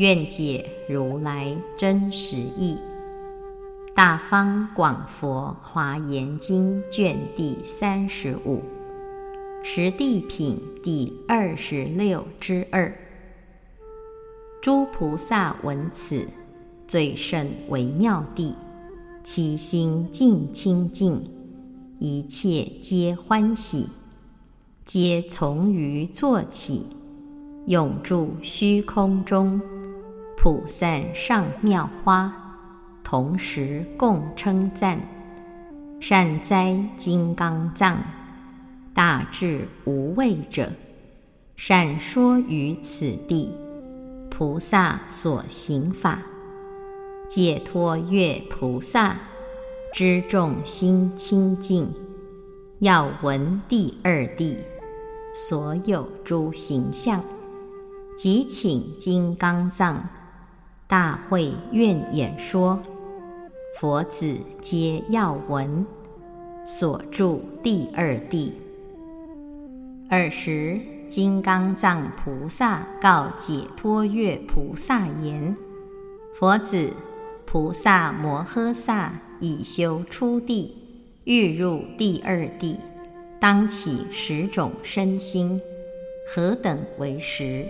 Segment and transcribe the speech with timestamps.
[0.00, 2.74] 愿解如来真实义，
[3.94, 8.62] 《大方广佛华严经》卷第三十五，
[9.62, 12.90] 十地品第二十六之二。
[14.62, 16.26] 诸菩萨闻此，
[16.88, 18.56] 最胜微妙地，
[19.22, 21.20] 其心净清净，
[21.98, 23.86] 一切皆欢喜，
[24.86, 26.86] 皆从于坐起，
[27.66, 29.60] 永住虚空中。
[30.42, 32.32] 普散上妙花，
[33.04, 34.98] 同时共称赞：
[36.00, 37.98] 善哉金刚藏，
[38.94, 40.72] 大智无畏者，
[41.56, 43.54] 善说于此地，
[44.30, 46.22] 菩萨所行法，
[47.28, 49.14] 解脱月菩萨
[49.92, 51.86] 知众心清净，
[52.78, 54.56] 要闻第二地
[55.34, 57.22] 所有诸形象，
[58.16, 60.02] 即请金刚藏。
[60.90, 62.76] 大会愿演说，
[63.78, 65.86] 佛子皆要闻。
[66.66, 68.52] 所住第二地。
[70.10, 75.56] 尔时，金刚藏菩萨告解脱月菩萨言
[76.34, 76.90] ：“佛子，
[77.46, 80.76] 菩萨摩诃萨已修初地，
[81.22, 82.76] 欲入第二地，
[83.38, 85.60] 当起十种身心，
[86.26, 87.64] 何等为十？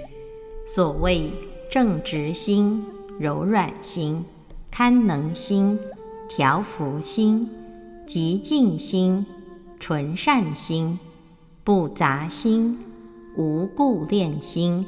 [0.67, 1.31] 所谓
[1.71, 2.83] 正直心。”
[3.21, 4.25] 柔软心、
[4.71, 5.79] 堪能心、
[6.27, 7.47] 调伏心、
[8.07, 9.27] 极静心、
[9.79, 10.99] 纯善心、
[11.63, 12.79] 不杂心、
[13.37, 14.87] 无故恋心、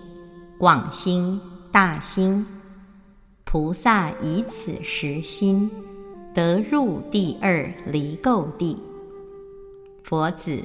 [0.56, 1.38] 广心、
[1.70, 2.46] 大心，
[3.44, 5.70] 菩萨以此实心，
[6.32, 8.78] 得入第二离垢地。
[10.02, 10.58] 佛子，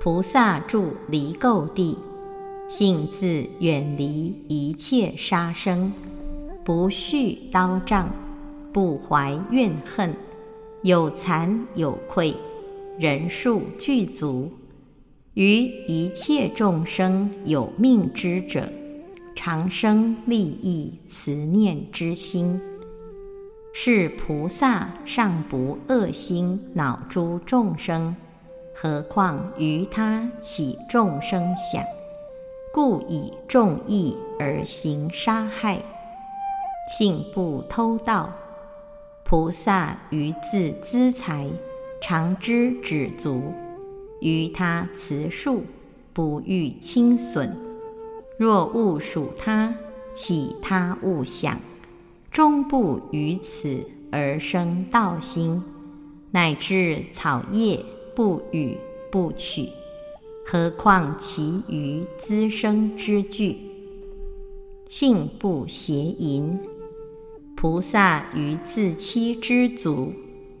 [0.00, 1.98] 菩萨住离垢地，
[2.68, 5.92] 性自远离一切杀生。
[6.64, 8.08] 不恤刀杖，
[8.72, 10.14] 不怀怨恨，
[10.82, 12.34] 有惭有愧，
[12.98, 14.50] 人数具足，
[15.34, 18.66] 于一切众生有命之者，
[19.34, 22.58] 常生利益慈念之心。
[23.74, 28.16] 是菩萨尚不恶心恼诸众生，
[28.74, 31.84] 何况于他起众生想，
[32.72, 35.82] 故以众义而行杀害。
[36.88, 38.30] 性不偷盗，
[39.24, 41.48] 菩萨于自资财，
[42.00, 43.52] 常知止足，
[44.20, 45.62] 于他慈树，
[46.12, 47.56] 不欲轻损。
[48.36, 49.74] 若勿属他，
[50.12, 51.58] 起他物想，
[52.30, 53.80] 终不于此
[54.12, 55.62] 而生道心，
[56.30, 57.82] 乃至草叶
[58.14, 58.76] 不与
[59.10, 59.68] 不取，
[60.44, 63.56] 何况其余滋生之具？
[64.86, 66.60] 性不邪淫。
[67.64, 70.12] 菩萨于自妻之足，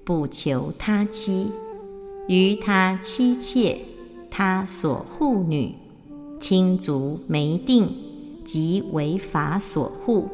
[0.04, 1.48] 不求他妻；
[2.28, 3.78] 于他妻妾、
[4.30, 5.74] 他所护女、
[6.40, 7.94] 亲族没定，
[8.42, 10.30] 即为法所护，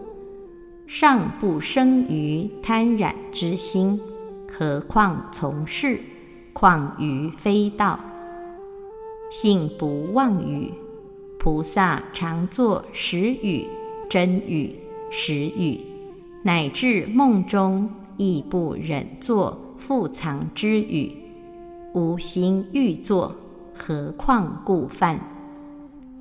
[0.87, 3.99] 尚不生于贪染之心，
[4.57, 5.99] 何况从事？
[6.53, 7.99] 况于非道？
[9.29, 10.73] 性不妄语，
[11.37, 13.67] 菩萨常作实语、
[14.09, 14.77] 真语、
[15.11, 15.81] 实语。
[16.43, 21.13] 乃至梦中亦不忍作复藏之语，
[21.93, 23.35] 无心欲作，
[23.75, 25.21] 何况故犯？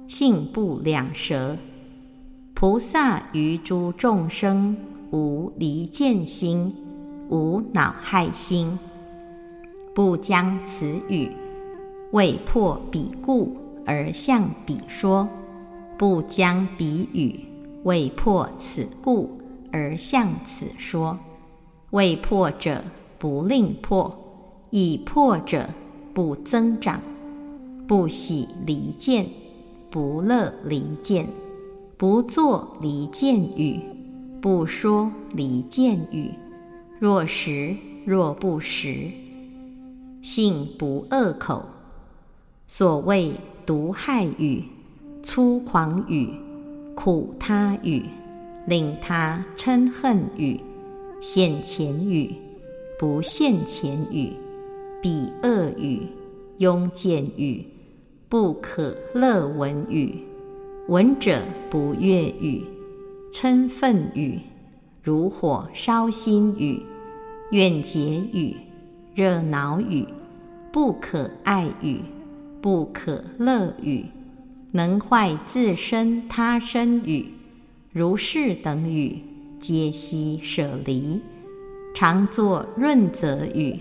[0.10, 1.56] 性不两舌，
[2.54, 4.76] 菩萨于诸众生
[5.12, 6.74] 无离间心，
[7.30, 8.78] 无恼害心，
[9.96, 11.32] 不将此语
[12.12, 13.56] 为破彼故
[13.86, 15.30] 而向彼说，
[15.98, 17.40] 不将彼语
[17.84, 19.39] 为破此故。
[19.72, 21.18] 而向此说，
[21.92, 22.84] 未破者
[23.18, 24.18] 不令破，
[24.70, 25.70] 已破者
[26.14, 27.02] 不增长，
[27.88, 29.26] 不喜离间，
[29.90, 31.26] 不乐离间，
[31.98, 33.80] 不作离间语，
[34.42, 36.32] 不说离间语。
[37.00, 37.76] 若实
[38.06, 39.10] 若不实，
[40.22, 41.64] 性不恶口。
[42.68, 43.34] 所谓
[43.66, 44.64] 毒害语、
[45.24, 46.32] 粗狂语、
[46.96, 48.06] 苦他语。
[48.70, 50.60] 令他嗔恨语、
[51.20, 52.32] 现前语，
[53.00, 54.32] 不现前语，
[55.02, 56.04] 彼恶语，
[56.60, 57.66] 庸见语，
[58.30, 60.24] 不可乐闻语，
[60.88, 62.64] 闻者不悦语，
[63.34, 64.40] 嗔忿语，
[65.02, 66.80] 如火烧心语，
[67.50, 68.56] 怨结语，
[69.16, 70.06] 热恼语，
[70.72, 72.02] 不可爱语，
[72.62, 74.06] 不可乐语，
[74.74, 77.34] 能坏自身他身语，
[77.92, 79.20] 如是等语。
[79.60, 81.20] 皆悉舍离，
[81.94, 83.78] 常作润泽语、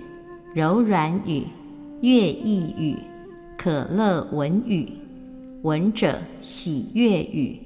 [0.53, 1.45] 柔软语、
[2.01, 2.97] 悦意语、
[3.57, 4.89] 可乐闻语，
[5.63, 7.61] 闻者喜悦语，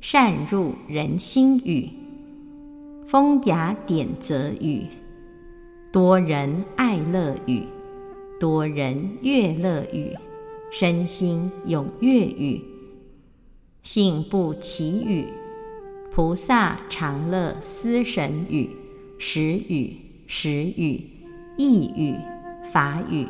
[0.00, 1.88] 善入人心语，
[3.08, 4.86] 风雅典则语，
[5.90, 7.64] 多人爱乐语，
[8.38, 10.16] 多人悦乐语，
[10.70, 12.62] 身心踊跃语，
[13.82, 15.24] 性不奇语。
[16.16, 18.70] 菩萨常乐思神语、
[19.18, 19.94] 时语、
[20.26, 21.10] 时语、
[21.58, 22.16] 意语、
[22.72, 23.28] 法语、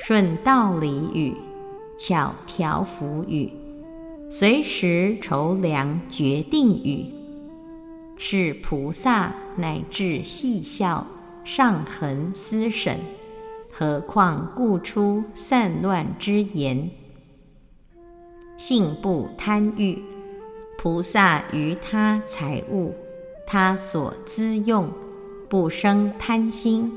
[0.00, 1.32] 顺道理语、
[1.96, 3.48] 巧调伏语、
[4.28, 7.06] 随时筹量决定语，
[8.16, 11.06] 是菩萨乃至细笑
[11.44, 12.98] 上恒思审，
[13.70, 16.90] 何况故出散乱之言？
[18.56, 20.02] 性不贪欲。
[20.88, 22.94] 菩萨于他财物，
[23.46, 24.88] 他所资用，
[25.46, 26.90] 不生贪心，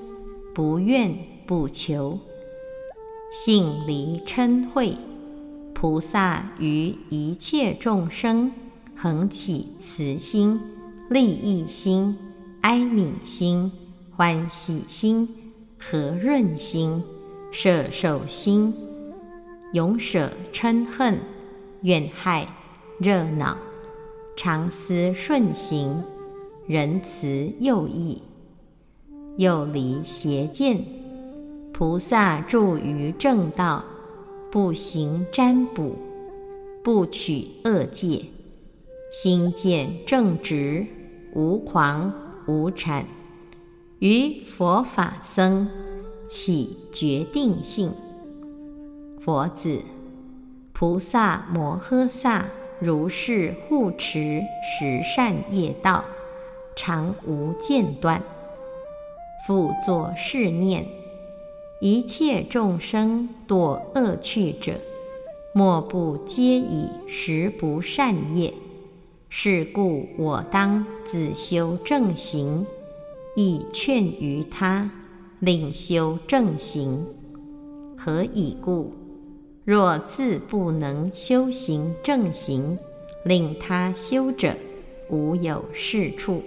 [0.55, 1.13] 不怨
[1.45, 2.17] 不求，
[3.33, 4.97] 性离嗔恚。
[5.73, 8.49] 菩萨于一切众生，
[8.95, 10.57] 恒起慈心、
[11.09, 12.17] 利益心、
[12.61, 13.69] 哀悯心、
[14.15, 15.27] 欢喜心、
[15.77, 17.03] 和润心、
[17.51, 18.73] 摄受心，
[19.73, 21.19] 永舍嗔恨、
[21.81, 22.47] 怨害、
[22.97, 23.57] 热恼。
[24.35, 26.03] 常思顺行，
[26.65, 28.21] 仁慈又义，
[29.37, 30.81] 又离邪见。
[31.73, 33.83] 菩萨住于正道，
[34.51, 35.95] 不行占卜，
[36.83, 38.23] 不取恶戒，
[39.11, 40.85] 心见正直，
[41.33, 42.11] 无狂
[42.47, 43.05] 无产，
[43.99, 45.67] 于佛法僧
[46.29, 47.91] 起决定性。
[49.19, 49.81] 佛子，
[50.71, 52.45] 菩萨摩诃萨。
[52.81, 56.03] 如是护持十善业道，
[56.75, 58.19] 常无间断。
[59.45, 60.87] 复作是念：
[61.79, 64.79] 一切众生堕恶趣者，
[65.53, 68.51] 莫不皆以十不善业。
[69.29, 72.65] 是故我当自修正行，
[73.35, 74.89] 以劝于他，
[75.39, 77.05] 令修正行。
[77.95, 78.91] 何以故？
[79.63, 82.77] 若自不能修行正行，
[83.23, 84.55] 令他修者，
[85.07, 86.43] 无有是处。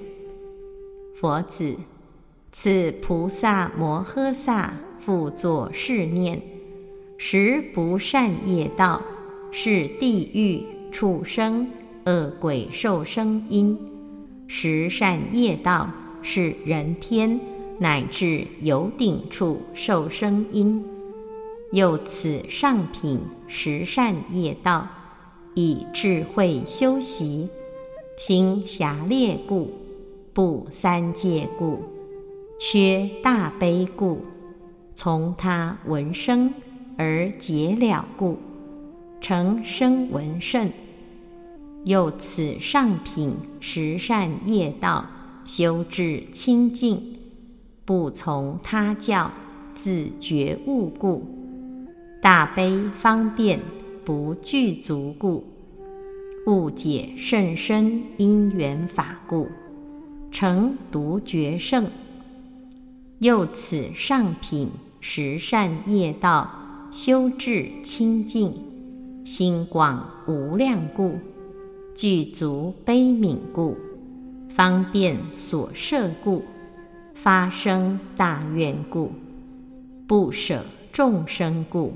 [1.14, 1.76] 佛子，
[2.50, 6.42] 此菩萨摩诃萨复作是念：
[7.16, 9.00] 十不善业道，
[9.52, 11.70] 是地狱、畜生、
[12.06, 13.76] 恶鬼受生因；
[14.48, 15.88] 十善业道，
[16.20, 17.38] 是人天
[17.78, 20.84] 乃至有顶处受生因。
[21.74, 24.86] 又此上品十善业道，
[25.54, 27.48] 以智慧修习，
[28.16, 29.72] 行狭劣故，
[30.32, 31.82] 不三界故，
[32.60, 34.20] 缺大悲故，
[34.94, 36.54] 从他闻声
[36.96, 38.38] 而解了故，
[39.20, 40.70] 成声闻圣。
[41.86, 45.04] 又此上品十善业道，
[45.44, 47.02] 修至清净，
[47.84, 49.28] 不从他教，
[49.74, 51.33] 自觉悟故。
[52.24, 53.60] 大悲方便
[54.02, 55.44] 不具足故，
[56.46, 59.46] 误解甚深因缘法故，
[60.32, 61.86] 成独觉圣。
[63.18, 66.50] 又此上品十善业道，
[66.90, 68.50] 修至清净，
[69.26, 71.18] 心广无量故，
[71.94, 73.76] 具足悲悯故，
[74.48, 76.42] 方便所摄故，
[77.14, 79.12] 发生大愿故，
[80.06, 81.92] 不舍众生故。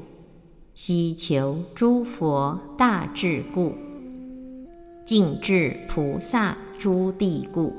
[0.80, 3.75] 希求诸佛大智故，
[5.04, 7.73] 尽至菩萨诸地故，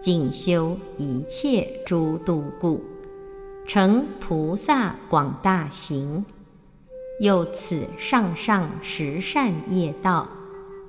[0.00, 2.82] 尽修一切诸度故，
[3.66, 6.24] 成菩萨广大行。
[7.20, 10.26] 又此上上十善业道，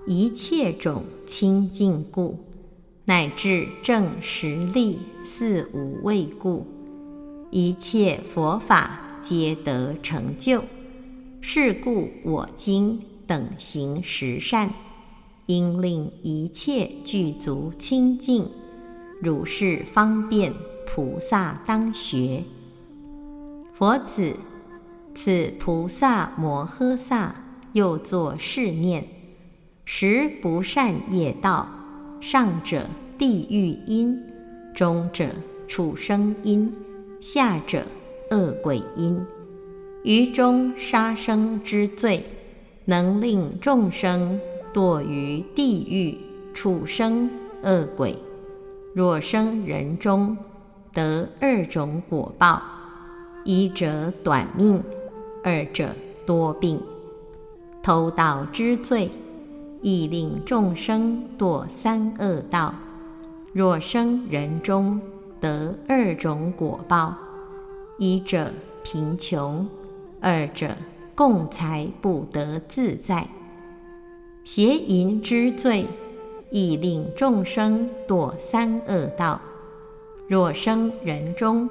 [0.08, 2.40] 一切种清净故，
[3.04, 6.66] 乃至正实力四无畏故，
[7.52, 10.62] 一切佛法皆得成就。
[11.48, 14.74] 是故我今等行十善，
[15.46, 18.48] 应令一切具足清净，
[19.22, 20.52] 如是方便，
[20.88, 22.44] 菩萨当学。
[23.76, 24.36] 佛子，
[25.14, 27.36] 此菩萨摩诃萨
[27.74, 29.08] 又作是念：
[29.86, 31.70] 十不善业道，
[32.20, 34.20] 上者地狱因，
[34.74, 35.30] 中者
[35.68, 36.74] 畜生因，
[37.22, 37.86] 下者
[38.32, 39.24] 恶鬼因。
[40.06, 42.24] 于中杀生之罪，
[42.86, 44.40] 能令众生
[44.72, 46.16] 堕于地狱、
[46.54, 47.28] 畜生、
[47.64, 48.16] 恶鬼。
[48.94, 50.38] 若生人中，
[50.94, 52.62] 得二种果报。
[53.44, 54.80] 一者短命，
[55.44, 55.90] 二者
[56.24, 56.80] 多病。
[57.82, 59.10] 偷盗之罪，
[59.82, 62.72] 亦令众生堕三恶道。
[63.54, 65.02] 若生人中，
[65.42, 67.16] 得二种果报：
[67.98, 68.52] 一者
[68.84, 69.68] 贫穷，
[70.26, 70.76] 二者
[71.14, 73.28] 共财不得自在。
[74.44, 75.86] 邪淫之罪，
[76.50, 79.40] 亦令众生堕三恶道。
[80.28, 81.70] 若生人中，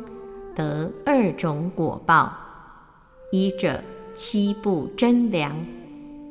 [0.54, 2.32] 得二种果报：
[3.32, 3.82] 一者
[4.14, 5.52] 七不真良，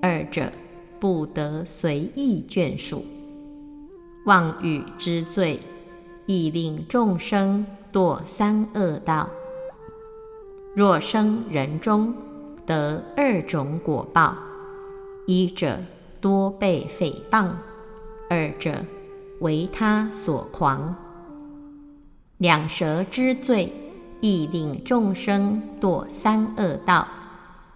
[0.02, 0.50] 二者
[1.02, 3.04] 不得随意眷属。
[4.26, 5.60] 妄语之罪，
[6.26, 9.28] 亦令众生堕三恶道。
[10.76, 12.14] 若生人中，
[12.66, 14.36] 得二种果报：
[15.28, 15.80] 一者
[16.20, 17.50] 多被诽谤，
[18.30, 18.84] 二者
[19.42, 20.96] 为他所狂。
[22.38, 23.72] 两舌之罪。
[24.26, 27.06] 亦令众生堕三恶道。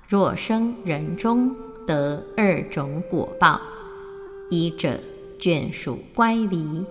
[0.08, 1.54] 若生人中，
[1.86, 3.60] 得二种果报：
[4.50, 4.98] 一者
[5.38, 6.86] 眷属乖离，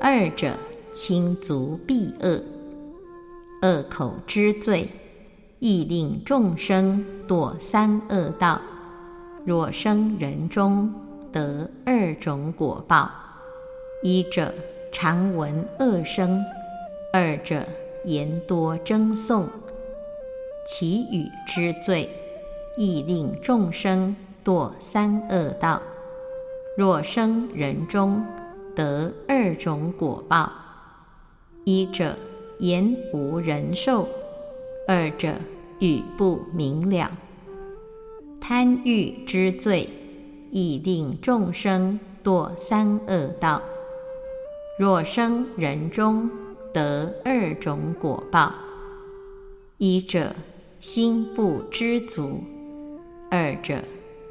[0.00, 0.52] 二者
[0.92, 2.40] 亲族避恶。
[3.62, 4.88] 恶口之罪，
[5.60, 8.60] 亦令众生堕三恶道。
[9.46, 10.92] 若生人中，
[11.32, 13.08] 得二种果报：
[14.02, 14.52] 一者
[14.92, 16.44] 常闻恶声，
[17.12, 17.64] 二者。
[18.06, 19.46] 言多争讼，
[20.66, 22.08] 其语之罪，
[22.78, 25.82] 亦令众生堕三恶道。
[26.78, 28.24] 若生人中，
[28.74, 30.50] 得二种果报：
[31.64, 32.16] 一者
[32.58, 34.08] 言无人受，
[34.88, 35.34] 二者
[35.78, 37.10] 语不明了。
[38.40, 39.88] 贪欲之罪，
[40.50, 43.62] 亦令众生堕三恶道。
[44.78, 46.28] 若生人中，
[46.72, 48.52] 得二种果报：
[49.78, 50.34] 一者
[50.80, 52.42] 心不知足，
[53.30, 53.84] 二者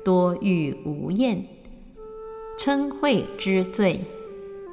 [0.04, 1.46] 多欲无厌。
[2.58, 4.02] 嗔恚之罪，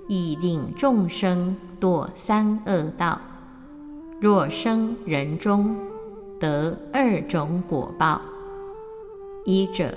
[0.09, 3.21] 亦令众生堕三恶道。
[4.21, 5.77] 若生人中，
[6.41, 8.21] 得二种果报：
[9.45, 9.95] 一者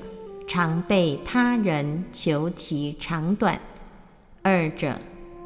[0.47, 3.59] 常被他人求其长短，
[4.41, 4.93] 二者。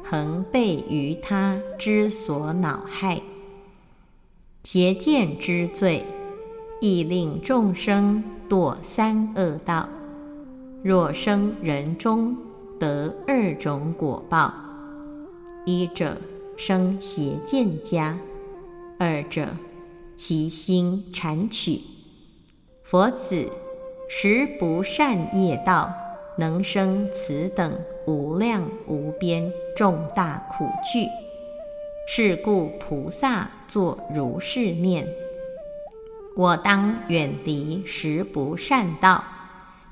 [0.06, 3.22] 恒被于他之所恼害，
[4.62, 6.04] 邪见之罪，
[6.78, 9.88] 亦令众生堕三恶道。
[10.82, 12.36] 若生人中，
[12.78, 14.52] 得二种果报：
[15.64, 16.18] 一者
[16.58, 18.14] 生邪见家，
[18.98, 19.48] 二者
[20.16, 21.80] 其心缠取。
[22.82, 23.48] 佛子，
[24.08, 25.92] 十不善业道，
[26.38, 29.52] 能生此等无量无边。
[29.76, 31.08] 重大苦惧，
[32.06, 35.04] 是故菩萨作如是念：
[36.36, 39.24] 我当远离十不善道，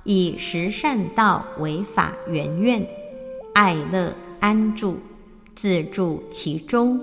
[0.05, 2.87] 以十善道为法缘愿，
[3.55, 5.01] 爱乐安住，
[5.57, 7.01] 自住其中，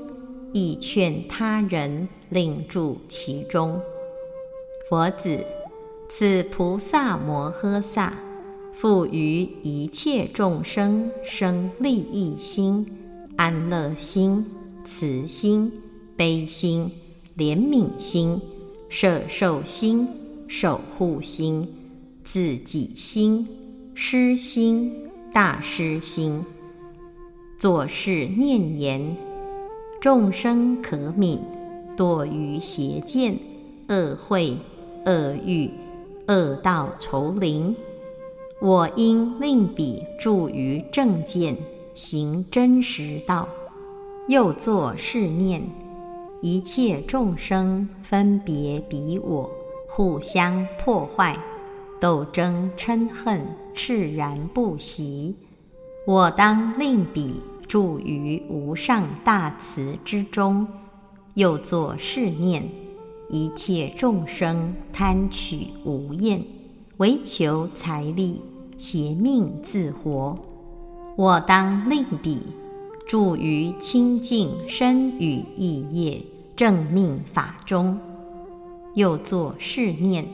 [0.53, 3.79] 亦劝他人令住其中。
[4.89, 5.39] 佛子，
[6.09, 8.13] 此菩萨摩诃萨。
[8.71, 12.87] 复于一切众生生利益心、
[13.35, 14.45] 安乐心、
[14.85, 15.69] 慈心、
[16.15, 16.89] 悲心、
[17.37, 18.39] 怜悯心、
[18.87, 20.07] 摄受心、
[20.47, 21.67] 守护心、
[22.23, 23.45] 自己心、
[23.93, 24.89] 施心、
[25.33, 26.41] 大施心，
[27.57, 29.17] 作是念言：
[30.01, 31.39] 众生可悯，
[31.97, 33.37] 堕于邪见、
[33.89, 34.57] 恶慧、
[35.05, 35.69] 恶欲、
[36.27, 37.75] 恶道丛林。
[38.61, 41.57] 我应令彼住于正见，
[41.93, 43.45] 行真实道。
[44.29, 45.61] 又作是念：
[46.41, 49.49] 一切众生分别彼我，
[49.89, 51.37] 互相破坏，
[51.99, 55.35] 斗争嗔恨，炽然不息。
[56.07, 60.67] 我当令彼住于无上大慈之中。
[61.35, 62.67] 又作是念：
[63.29, 66.43] 一切众生贪取无厌。
[66.97, 68.41] 唯求财力，
[68.75, 70.37] 邪命自活。
[71.15, 72.41] 我当令彼
[73.07, 76.21] 住于清净身语意业
[76.57, 77.97] 正命法中。
[78.95, 80.25] 又作是念：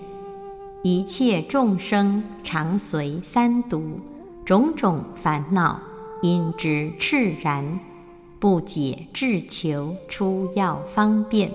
[0.83, 3.99] 一切众生常随三毒
[4.43, 5.79] 种种烦恼，
[6.25, 7.79] 因之炽然，
[8.39, 11.51] 不解智求出药方便。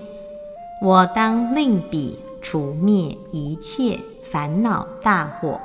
[0.81, 5.59] 我当令彼除灭一切烦恼大火，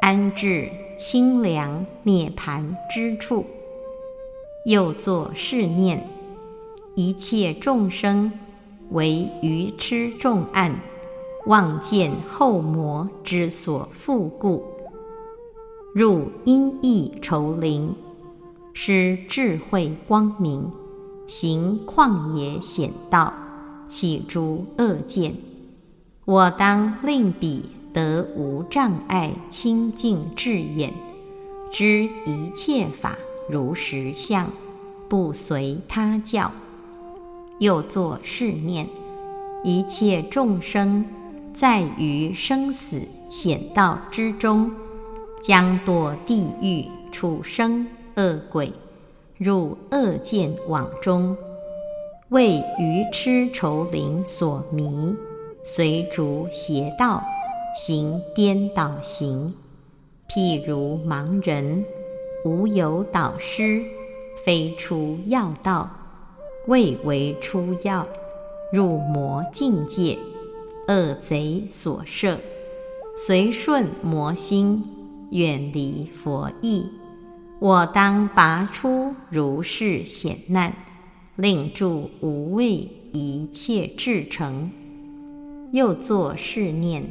[0.00, 3.44] 安置清凉涅盘之处。
[4.64, 6.08] 又作是念：
[6.94, 8.30] 一切众生。
[8.90, 10.74] 为愚痴重暗，
[11.44, 14.64] 妄见后魔之所复故，
[15.92, 17.94] 入阴翳愁林，
[18.80, 20.70] 施智慧光明，
[21.26, 23.34] 行旷野险道，
[23.88, 25.34] 起诸恶见。
[26.24, 30.94] 我当令彼得无障碍清净智眼，
[31.72, 33.18] 知一切法
[33.50, 34.48] 如实相，
[35.08, 36.48] 不随他教。
[37.58, 38.88] 又作是念：
[39.64, 41.04] 一切众生
[41.52, 44.70] 在于生死险道之中，
[45.42, 47.84] 将堕地狱、畜生、
[48.18, 48.72] 恶鬼，
[49.36, 51.36] 入恶见网中，
[52.30, 55.14] 为愚痴愁灵所迷，
[55.62, 57.22] 随逐邪道，
[57.76, 59.54] 行颠倒行。
[60.28, 61.84] 譬如盲人，
[62.44, 63.84] 无有导师，
[64.44, 65.88] 非出要道。
[66.66, 68.04] 未为出药，
[68.72, 70.18] 入魔境界，
[70.88, 72.36] 恶贼所摄，
[73.16, 74.82] 随顺魔心，
[75.30, 76.90] 远离佛意。
[77.60, 80.72] 我当拔出如是险难，
[81.36, 84.70] 令住无畏一切至诚。
[85.72, 87.04] 又作是念：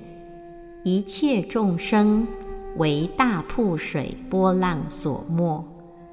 [0.83, 2.25] 一切众生
[2.77, 5.65] 为大瀑水波浪所没，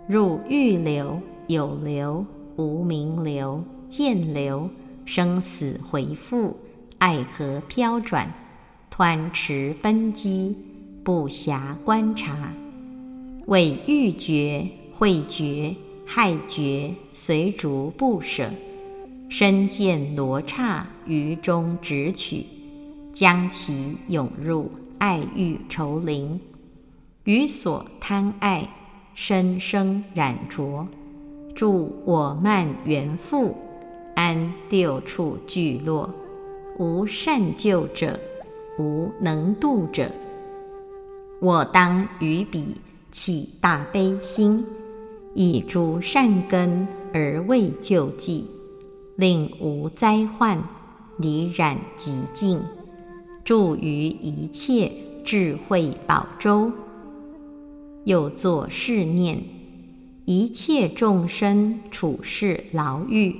[0.06, 2.24] 入欲流、有流。
[2.56, 4.70] 无名流、见流、
[5.04, 6.56] 生死回复、
[6.98, 8.32] 爱河飘转、
[8.96, 10.56] 湍池奔击，
[11.02, 12.48] 不暇观察，
[13.46, 15.74] 为欲觉、慧觉、
[16.06, 18.50] 害觉，随逐不舍，
[19.28, 22.44] 身见罗刹于中直取，
[23.12, 26.40] 将其涌入爱欲愁林，
[27.24, 28.68] 于所贪爱，
[29.14, 30.86] 身生染着。
[31.54, 33.54] 住我慢缘复，
[34.16, 36.12] 安六处聚落，
[36.78, 38.18] 无善救者，
[38.78, 40.10] 无能度者。
[41.40, 42.74] 我当于彼
[43.14, 44.66] 起大悲心，
[45.34, 48.44] 以诸善根而为救济，
[49.14, 50.60] 令无灾患，
[51.18, 52.60] 离染极净，
[53.44, 54.90] 住于一切
[55.24, 56.72] 智慧宝洲。
[58.02, 59.40] 又作是念。
[60.24, 63.36] 一切众生处世牢狱，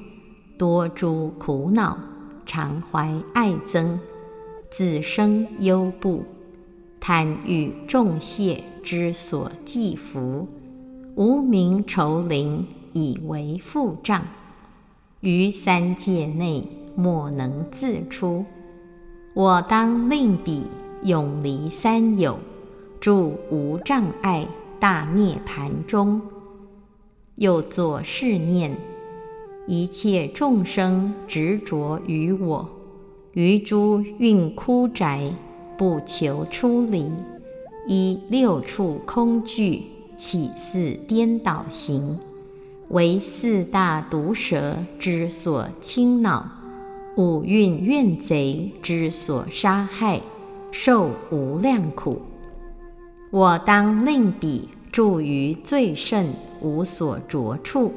[0.57, 1.99] 多诸苦恼，
[2.47, 3.99] 常怀爱憎，
[4.71, 6.23] 自生忧怖，
[7.01, 10.47] 贪欲众谢之所寄伏，
[11.17, 14.23] 无名愁灵以为负障，
[15.21, 16.63] 于三界内
[16.95, 18.45] 莫能自出。
[19.33, 20.65] 我当令彼
[21.03, 22.39] 永离三有，
[23.01, 24.47] 住无障碍
[24.79, 26.21] 大涅盘中。
[27.37, 28.77] 又作是念：
[29.67, 32.69] 一切众生执着于我，
[33.33, 35.33] 于诸蕴枯宅，
[35.77, 37.11] 不求出离，
[37.87, 39.83] 依六处空具，
[40.17, 42.19] 起似颠倒行，
[42.89, 46.51] 为四大毒蛇之所侵恼，
[47.17, 50.21] 五蕴怨贼之所杀害，
[50.71, 52.21] 受无量苦。
[53.31, 56.35] 我当令彼住于最甚。
[56.61, 57.93] 无所着处，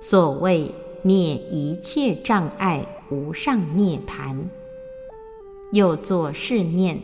[0.00, 4.38] 所谓灭一切障碍无上涅盘。
[5.72, 7.00] 又作是念：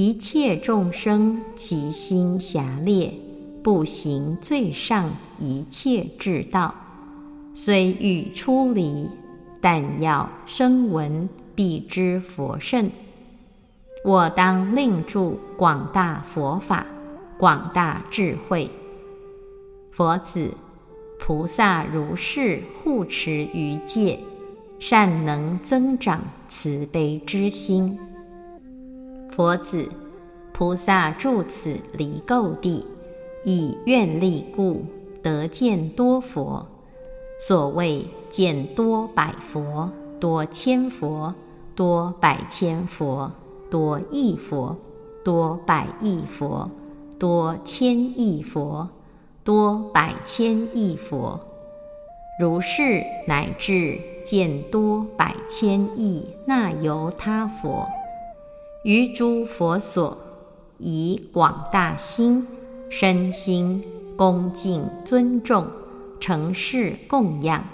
[0.00, 3.12] 一切众生其心狭劣，
[3.64, 6.72] 不行最上一切智道，
[7.52, 9.08] 虽欲出离，
[9.60, 12.88] 但要声闻必知佛圣。
[14.04, 16.86] 我当令住广大佛法，
[17.36, 18.70] 广大智慧。
[19.90, 20.48] 佛子，
[21.18, 24.16] 菩萨如是护持于戒，
[24.78, 27.98] 善能增长慈悲之心。
[29.38, 29.88] 佛子，
[30.52, 32.84] 菩萨住此离垢地，
[33.44, 34.84] 以愿力故，
[35.22, 36.66] 得见多佛。
[37.38, 41.32] 所谓见多百佛、多千佛、
[41.76, 43.30] 多百千佛、
[43.70, 44.76] 多亿佛、
[45.22, 46.68] 多百亿佛、
[47.16, 48.88] 多千亿佛。
[49.44, 51.40] 多百千亿佛，
[52.38, 57.88] 如是乃至见多百千亿那由他佛，
[58.84, 60.16] 于诸佛所，
[60.78, 62.46] 以广大心、
[62.88, 63.82] 身心
[64.16, 65.66] 恭敬尊重，
[66.20, 67.64] 承事供养，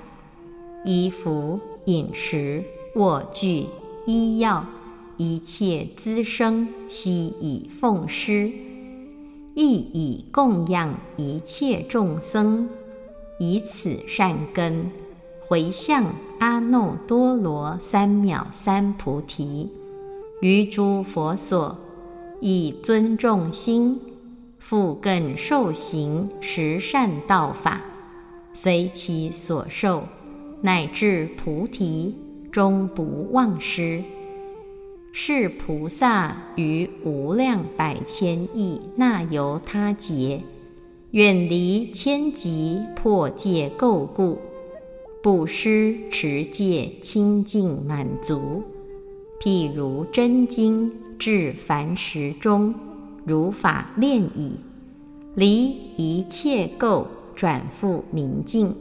[0.84, 2.64] 衣服饮食
[2.96, 3.66] 卧具
[4.06, 4.64] 医药
[5.16, 8.50] 一切资生悉以奉施，
[9.54, 12.68] 亦以供养一切众生。
[13.38, 14.90] 以此善根
[15.46, 16.04] 回向
[16.38, 19.68] 阿耨多罗三藐三菩提，
[20.40, 21.76] 于诸佛所，
[22.40, 23.98] 以尊重心，
[24.58, 27.80] 复更受行十善道法，
[28.52, 30.04] 随其所受，
[30.60, 32.14] 乃至菩提，
[32.52, 34.02] 终不忘失。
[35.12, 40.40] 是菩萨于无量百千亿那由他劫。
[41.12, 44.38] 远离千劫破戒垢故，
[45.22, 48.64] 不失持戒清净满足，
[49.44, 52.74] 譬如真经至凡时中，
[53.26, 54.52] 如法炼矣。
[55.34, 55.66] 离
[55.98, 57.04] 一切垢，
[57.36, 58.74] 转复明净。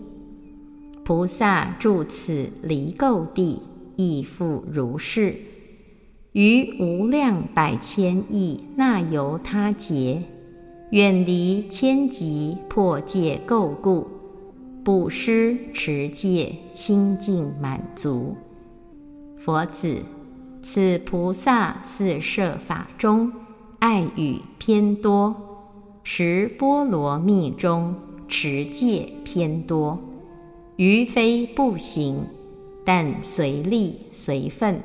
[1.04, 3.62] 菩萨住此离垢地，
[3.98, 5.36] 亦复如是。
[6.32, 10.22] 于无量百千亿那由他劫。
[10.92, 14.08] 远离千劫破戒垢故，
[14.82, 18.38] 布施持戒清净满足。
[19.38, 19.98] 佛子，
[20.64, 23.32] 此菩萨四摄法中，
[23.80, 25.36] 爱语偏多；
[26.04, 27.94] 十波罗蜜中，
[28.30, 30.00] 持戒偏多。
[30.78, 32.24] 余非不行，
[32.86, 34.82] 但随力随分。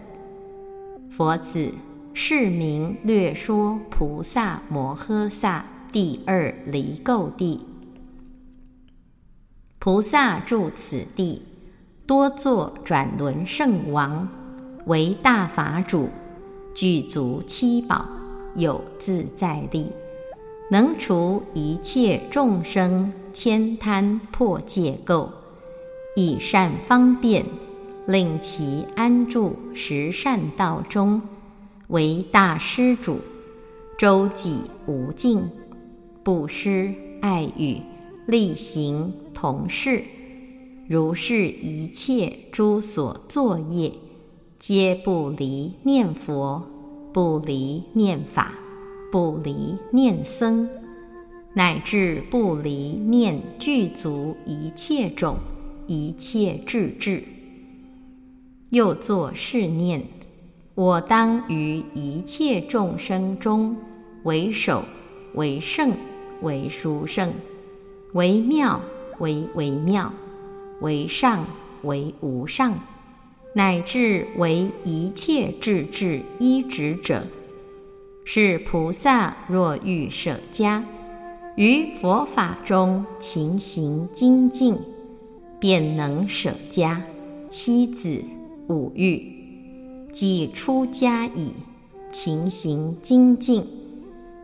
[1.09, 1.73] 佛子，
[2.13, 5.65] 是名略说菩萨摩诃萨。
[5.91, 7.61] 第二离垢地，
[9.79, 11.41] 菩萨住此地，
[12.07, 14.29] 多作转轮圣王，
[14.89, 16.09] 为大法主，
[16.75, 18.07] 具足七宝，
[18.55, 19.87] 有自在力，
[20.71, 25.29] 能除一切众生千贪破戒垢，
[26.17, 27.45] 以善方便，
[28.07, 31.21] 令其安住十善道中，
[31.89, 33.19] 为大施主，
[33.99, 35.43] 周济无尽。
[36.25, 37.81] 布施、爱语、
[38.27, 40.03] 力行、同事，
[40.89, 43.93] 如是一切诸所作业，
[44.59, 46.63] 皆不离念佛，
[47.13, 48.53] 不离念法，
[49.13, 50.69] 不离念僧，
[51.55, 55.37] 乃至不离念具足一切种、
[55.87, 57.23] 一切智智。
[58.71, 60.03] 又作是念：
[60.75, 63.77] 我当于一切众生中，
[64.25, 64.85] 为首，
[65.35, 65.93] 为圣。
[66.41, 67.33] 为殊胜，
[68.13, 68.81] 为妙，
[69.19, 70.13] 为微妙，
[70.81, 71.45] 为上，
[71.83, 72.79] 为无上，
[73.59, 77.27] 乃至为一切智智依止者，
[78.25, 80.85] 是菩萨若欲舍家，
[81.57, 84.77] 于佛法中勤行精进，
[85.59, 87.03] 便能舍家、
[87.49, 88.23] 妻子、
[88.69, 89.21] 五欲，
[90.13, 91.53] 即出家矣。
[92.13, 93.65] 勤行精进，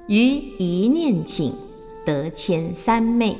[0.08, 1.52] 于一念请。
[2.04, 3.36] 得千三昧，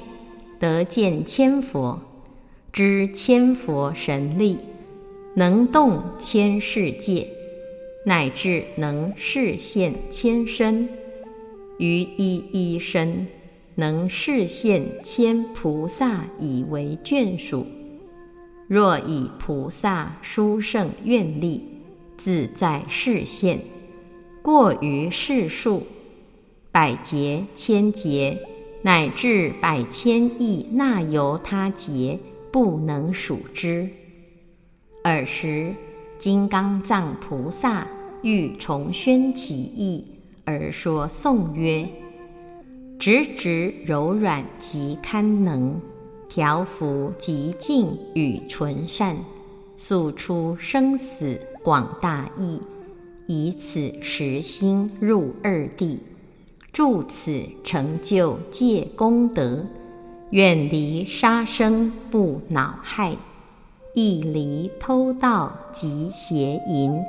[0.60, 1.98] 得见千佛，
[2.72, 4.56] 知千佛神力，
[5.34, 7.26] 能动千世界，
[8.06, 10.88] 乃至能示现千身，
[11.78, 13.26] 于一一身，
[13.74, 17.66] 能示现千菩萨以为眷属。
[18.68, 21.64] 若以菩萨殊胜愿力，
[22.16, 23.58] 自在示现，
[24.40, 25.82] 过于世数，
[26.70, 28.38] 百劫千劫。
[28.84, 32.18] 乃至百千亿那由他劫
[32.52, 33.88] 不能数之。
[35.04, 35.74] 尔时，
[36.18, 37.86] 金刚藏菩萨
[38.22, 40.02] 欲重宣其意，
[40.46, 41.86] 而说颂曰
[42.98, 45.78] ：“直直柔软极堪能，
[46.26, 49.14] 调伏极静与纯善，
[49.76, 52.58] 诉出生死广大义，
[53.26, 56.00] 以此实心入二地。”
[56.72, 59.64] 助此成就戒功德，
[60.30, 63.14] 远离杀生不恼害，
[63.94, 67.00] 一离偷盗及邪淫，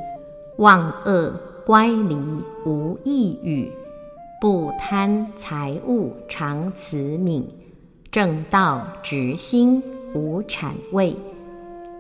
[0.58, 1.34] 忘恶
[1.66, 2.16] 乖离
[2.64, 3.72] 无异语，
[4.40, 7.42] 不贪财物常慈悯，
[8.12, 9.82] 正道直心
[10.14, 11.16] 无谄畏，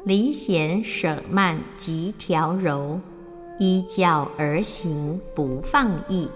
[0.04, 3.00] 离贤舍慢及调柔，
[3.58, 6.28] 依教而行不放逸。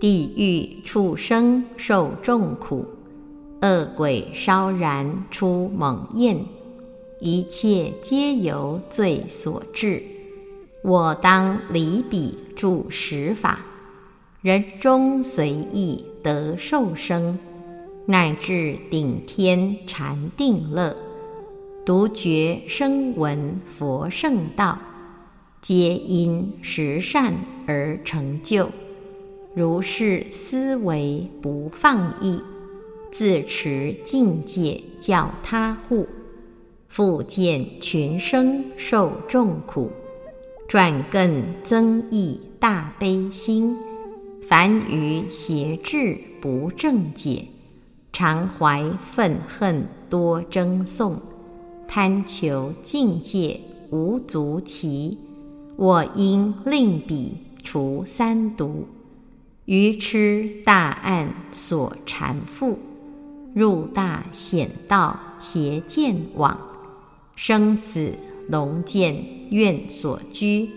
[0.00, 2.86] 地狱畜生受众苦，
[3.60, 6.42] 恶鬼烧燃出猛焰，
[7.20, 10.02] 一切皆由罪所致。
[10.82, 13.60] 我当离彼住十法，
[14.40, 17.38] 人中随意得受生，
[18.06, 20.96] 乃至顶天禅定乐，
[21.84, 24.78] 独觉声闻佛圣道，
[25.60, 27.34] 皆因十善
[27.66, 28.68] 而成就。
[29.54, 32.40] 如是思维不放逸，
[33.10, 36.06] 自持境界教他护，
[36.88, 39.92] 复见群生受众苦，
[40.66, 43.76] 转更增益大悲心。
[44.48, 47.44] 凡于邪智不正解，
[48.12, 51.20] 常怀愤恨多争讼，
[51.86, 55.18] 贪求境界无足奇。
[55.76, 58.88] 我应令彼除三毒。
[59.66, 62.74] 愚痴大暗所缠缚，
[63.54, 66.58] 入大险道邪见网，
[67.40, 68.12] 生死
[68.48, 69.14] 龙见
[69.50, 70.68] 愿所居。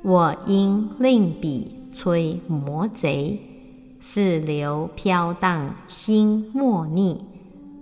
[0.00, 3.38] 我应令彼摧魔贼，
[4.00, 7.18] 四流飘荡心莫逆，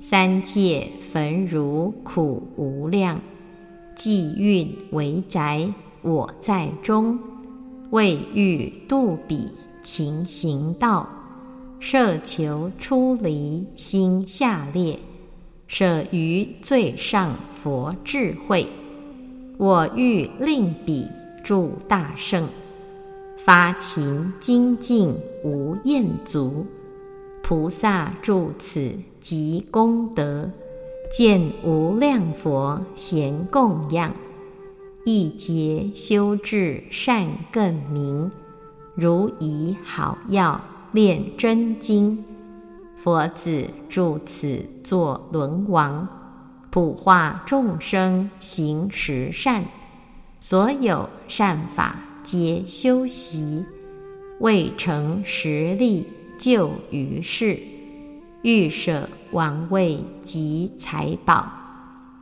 [0.01, 3.17] 三界焚如苦无量，
[3.95, 7.17] 既运为宅我在中，
[7.91, 9.49] 未欲度彼。
[9.85, 11.09] 情行道，
[11.79, 14.99] 设求出离心下列，
[15.67, 18.67] 舍于最上佛智慧。
[19.59, 21.07] 我欲令彼
[21.43, 22.49] 住大圣，
[23.39, 26.67] 发勤精进无厌足。
[27.43, 30.51] 菩萨住此即功德，
[31.13, 34.13] 见无量佛贤供养，
[35.05, 38.31] 一劫修至善更明。
[38.95, 40.61] 如以好药
[40.93, 42.25] 炼真经，
[43.07, 46.09] 佛子住此作轮王，
[46.71, 49.65] 普化众生行十善，
[50.41, 53.65] 所有善法皆修习，
[54.41, 56.05] 未成实力
[56.37, 57.57] 就于世，
[58.43, 61.49] 欲舍王位及财宝，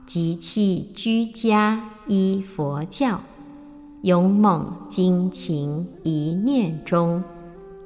[0.05, 3.19] 及弃居家依佛教。
[4.03, 7.25] 勇猛精勤一念中，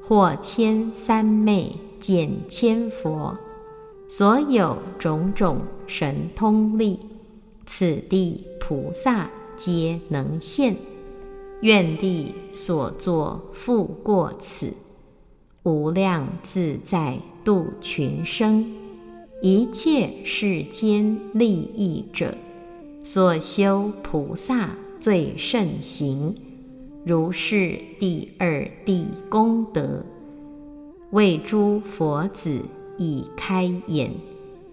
[0.03, 3.37] 或千三昧见千佛，
[4.09, 6.99] 所有种种神通力，
[7.67, 10.75] 此地菩萨皆能现。
[11.63, 14.73] 愿力所作复过此，
[15.65, 18.65] 无量自在度群生。
[19.43, 22.35] 一切世间利益者，
[23.03, 24.71] 所修菩萨。
[25.01, 26.35] 最甚行，
[27.07, 30.05] 如是第二地功德，
[31.11, 32.61] 为诸佛子
[32.99, 34.13] 已开眼，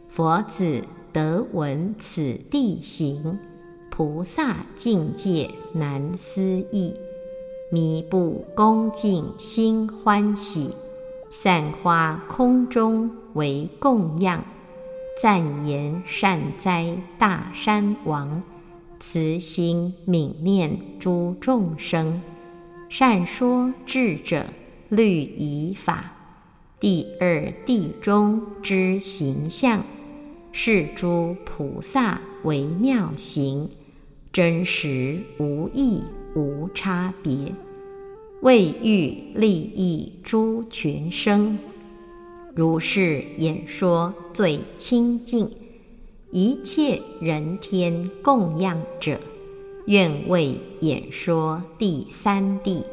[0.10, 3.40] 佛子得闻此地行，
[3.90, 6.42] 菩萨境界难思
[6.74, 6.94] 议，
[7.72, 10.72] 弥不恭敬心欢喜，
[11.30, 14.44] 散花空中为供养，
[15.22, 18.44] 赞言善哉大山王。
[19.00, 22.22] 慈心悯念诸众生，
[22.90, 24.48] 善说智者
[24.90, 26.15] 律仪法，
[26.78, 29.82] 第二地中之形象，
[30.52, 33.70] 是诸菩萨为妙行，
[34.34, 36.04] 真实无异
[36.36, 37.54] 无差别，
[38.42, 41.58] 为欲利益诸群生，
[42.54, 45.50] 如是演说最清净。
[46.32, 49.18] 一切人天供养者，
[49.86, 52.84] 愿为演说第三地，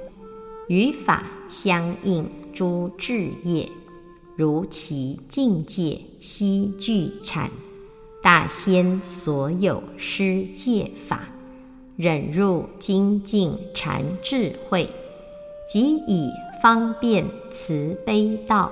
[0.69, 3.69] 与法相应诸智业，
[4.37, 7.51] 如其境界悉具产，
[8.23, 11.29] 大仙所有施戒法，
[11.97, 14.89] 忍入精进禅智慧，
[15.69, 16.31] 即以
[16.63, 18.71] 方便慈悲道，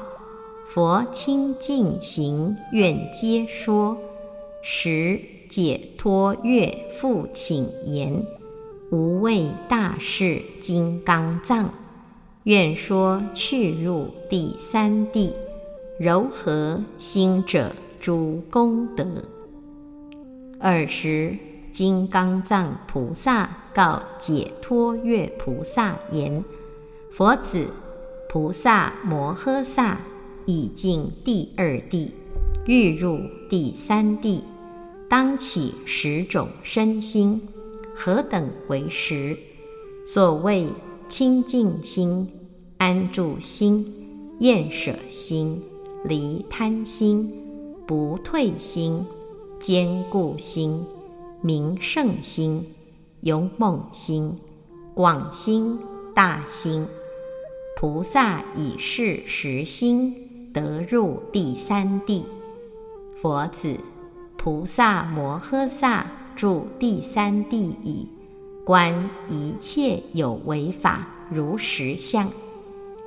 [0.68, 3.96] 佛清净行愿皆说。
[4.62, 8.24] 时解脱乐复请言：
[8.90, 11.72] 无畏大士金刚藏，
[12.50, 15.32] 愿说去入第三地，
[16.00, 19.06] 柔和心者诸功德。
[20.58, 21.38] 尔时，
[21.70, 26.44] 金刚藏菩萨告解脱乐菩萨言
[27.12, 27.68] ：“佛子，
[28.28, 30.00] 菩萨摩诃萨
[30.44, 32.12] 已尽第二地。”
[32.66, 34.42] 欲入第三地，
[35.08, 37.40] 当起十种身心，
[37.94, 39.38] 何等为十？
[40.04, 40.66] 所谓
[41.08, 42.28] 清净心、
[42.80, 43.86] 安住心、
[44.38, 45.62] 厌舍心、
[46.02, 47.30] 离贪心、
[47.86, 49.04] 不退心、
[49.58, 50.82] 坚固心、
[51.42, 52.64] 名圣心、
[53.20, 54.34] 勇猛心、
[54.94, 55.78] 广心、
[56.14, 56.86] 大心。
[57.78, 62.24] 菩萨以是实心得入第三地。
[63.20, 63.76] 佛子，
[64.38, 68.08] 菩萨摩诃萨住第三地矣。
[68.64, 72.26] 观一切有为法如实相。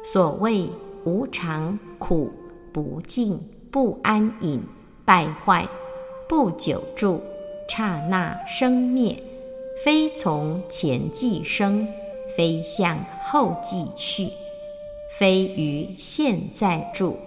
[0.03, 0.69] 所谓
[1.05, 2.29] 无常、苦、
[2.73, 3.39] 不净、
[3.71, 4.61] 不安隐、
[5.05, 5.67] 败坏、
[6.27, 7.21] 不久住、
[7.69, 9.23] 刹那生灭，
[9.83, 11.87] 非从前即生，
[12.35, 14.27] 非向后即去，
[15.17, 17.17] 非于现在住。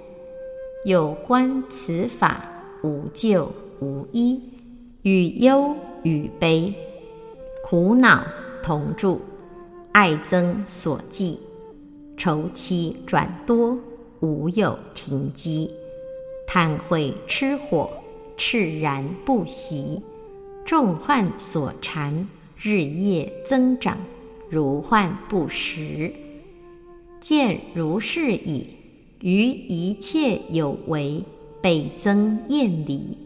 [0.85, 2.47] 有关此法，
[2.83, 4.41] 无救无依，
[5.01, 6.75] 与忧与悲。
[7.65, 8.23] 苦恼
[8.63, 9.21] 同住，
[9.93, 11.41] 爱憎所寄，
[12.17, 13.79] 愁期转多，
[14.21, 15.71] 无有停机。
[16.47, 17.91] 贪恚痴火，
[18.37, 20.01] 炽然不息。
[20.65, 22.27] 众患所缠，
[22.59, 23.99] 日夜增长，
[24.49, 26.13] 如患不食。
[27.21, 28.67] 见如是已，
[29.21, 31.25] 于一切有为，
[31.61, 33.17] 倍增厌离，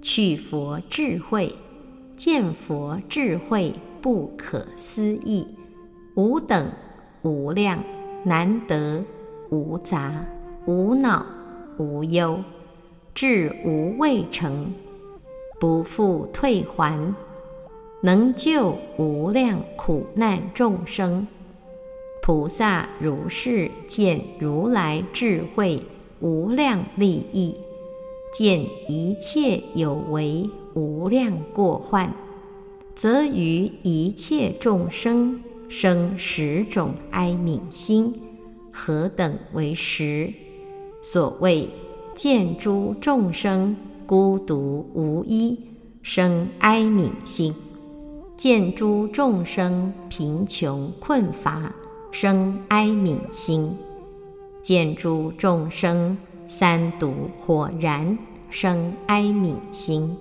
[0.00, 1.54] 去佛智慧。
[2.16, 5.46] 见佛智慧不可思议，
[6.14, 6.70] 无等
[7.22, 7.82] 无量
[8.24, 9.02] 难得，
[9.50, 10.24] 无杂
[10.66, 11.24] 无恼
[11.78, 12.38] 无忧，
[13.14, 14.72] 智无未成，
[15.58, 17.14] 不复退还，
[18.02, 21.26] 能救无量苦难众生。
[22.22, 25.82] 菩萨如是见如来智慧
[26.20, 27.56] 无量利益，
[28.32, 30.48] 见一切有为。
[30.72, 32.14] 无量过患，
[32.94, 38.12] 则于一切众生生十种哀悯心，
[38.72, 40.28] 何等为十？
[41.00, 41.68] 所谓
[42.16, 45.56] 见诸众生孤独无依，
[46.02, 47.52] 生哀悯心；
[48.36, 51.72] 见诸众生贫穷困乏，
[52.10, 53.70] 生哀悯心；
[54.60, 58.18] 见诸众生三毒火燃，
[58.50, 60.16] 生哀悯心。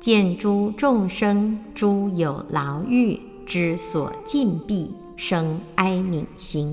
[0.00, 3.16] 见诸众生诸有牢狱
[3.50, 6.72] 之所禁闭，生哀悯心；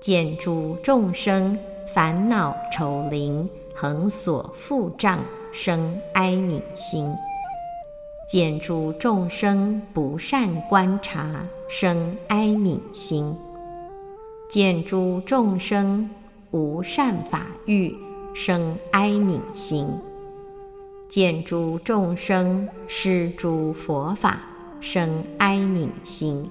[0.00, 1.58] 见诸众生
[1.92, 5.18] 烦恼愁灵恒所覆障，
[5.52, 7.12] 生哀悯心；
[8.30, 13.34] 见诸众生不善观察，生哀悯心；
[14.48, 16.08] 见诸众生
[16.52, 17.92] 无善法欲，
[18.32, 19.88] 生哀悯心。
[21.08, 24.40] 见诸众生施诸佛法，
[24.86, 26.44] 生哀悯心；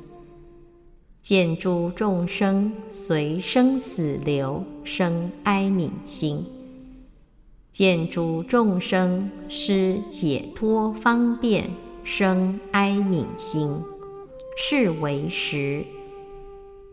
[1.21, 6.39] 见诸众生随生死流，生哀悯心；
[7.71, 11.69] 见诸众生施解脱方便，
[12.03, 13.69] 生哀悯心。
[14.57, 15.85] 是为实。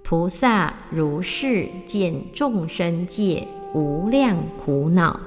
[0.03, 5.19] 菩萨如是见众生界无量苦恼。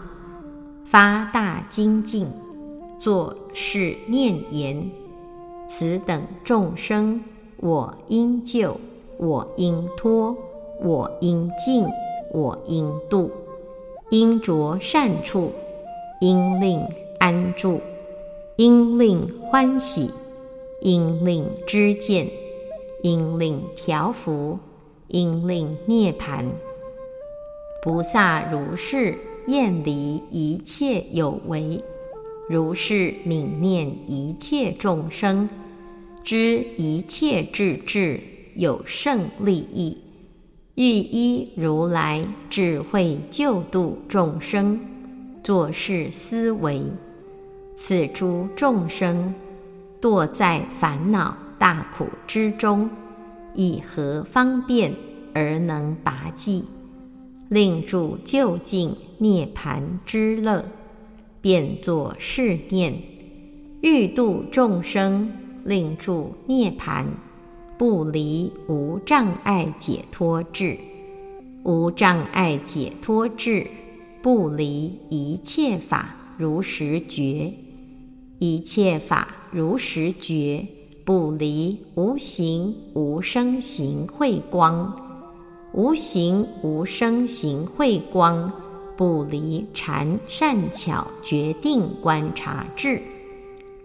[0.86, 2.28] 发大精进，
[3.00, 4.88] 作是念言：
[5.76, 7.20] 此等众生，
[7.58, 8.78] 我应救，
[9.18, 10.38] 我应脱，
[10.84, 11.88] 我应敬，
[12.32, 13.32] 我应度，
[14.12, 15.52] 应着善处，
[16.22, 16.80] 应令
[17.18, 17.82] 安住，
[18.58, 20.12] 应令欢喜，
[20.82, 22.28] 应令知见，
[23.02, 24.60] 应令调伏，
[25.08, 26.46] 应令涅盘。
[27.82, 29.18] 菩萨如是。
[29.48, 31.84] 厌离一切有为，
[32.48, 35.50] 如是泯念一切众生，
[36.24, 38.18] 知一切智智
[38.56, 39.98] 有胜利益，
[40.76, 44.80] 欲依如来智慧救度众生，
[45.44, 46.82] 作是思维：
[47.76, 49.34] 此诸众生
[50.02, 52.90] 堕在烦恼大苦之中，
[53.54, 54.94] 以何方便
[55.34, 56.64] 而能拔济？
[57.50, 60.64] 令住就近涅盘之乐，
[61.42, 62.98] 便作是念：
[63.82, 65.30] 欲度众生，
[65.64, 67.06] 令住涅盘，
[67.78, 70.78] 不离无障碍解脱智。
[71.64, 73.66] 无障碍解脱智，
[74.22, 77.54] 不离一切法如实觉。
[78.40, 80.68] 一切法如实觉，
[81.06, 84.94] 不离无形无声行慧光。
[85.72, 88.52] 无形无声行慧光，
[88.98, 93.00] 不离禅善巧决定观察智；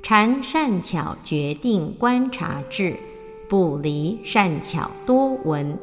[0.09, 2.99] 禅善巧决定观察智，
[3.47, 5.79] 不离善巧多闻。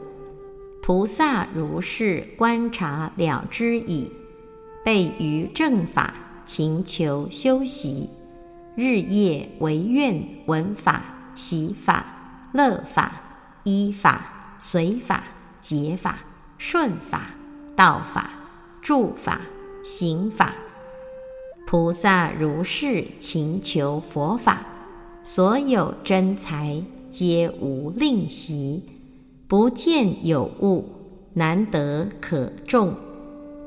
[0.82, 4.12] 菩萨如是观察了之矣，
[4.84, 6.12] 备于正法，
[6.44, 8.10] 勤求修习，
[8.76, 11.04] 日夜唯愿闻法、
[11.36, 12.04] 习法、
[12.52, 13.22] 乐法、
[13.64, 14.26] 依法、
[14.58, 15.24] 随法、
[15.62, 16.18] 解法、
[16.58, 17.30] 顺法、
[17.76, 18.32] 道法、
[18.82, 19.40] 住法、
[19.84, 20.52] 行法。
[21.66, 24.63] 菩萨如是勤求佛法，
[25.24, 28.84] 所有真财皆无吝惜，
[29.47, 30.86] 不见有物，
[31.34, 32.93] 难得可众。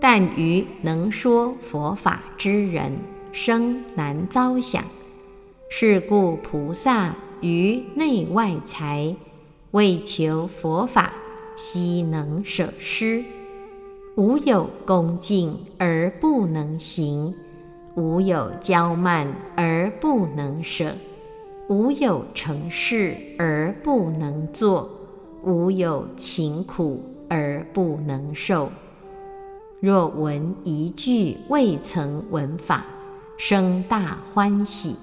[0.00, 2.96] 但于能说佛法之人，
[3.32, 4.84] 生难遭想。
[5.68, 9.12] 是故菩萨于内外财，
[9.72, 11.12] 为求佛法，
[11.56, 13.24] 悉能舍施。
[14.14, 17.34] 无有恭敬而不能行，
[17.98, 19.26] 无有骄慢
[19.56, 20.94] 而不能舍，
[21.68, 24.88] 无有成事而不能做，
[25.42, 28.70] 无有勤苦而不能受。
[29.80, 32.84] 若闻一句未曾闻法，
[33.36, 34.94] 生大欢喜，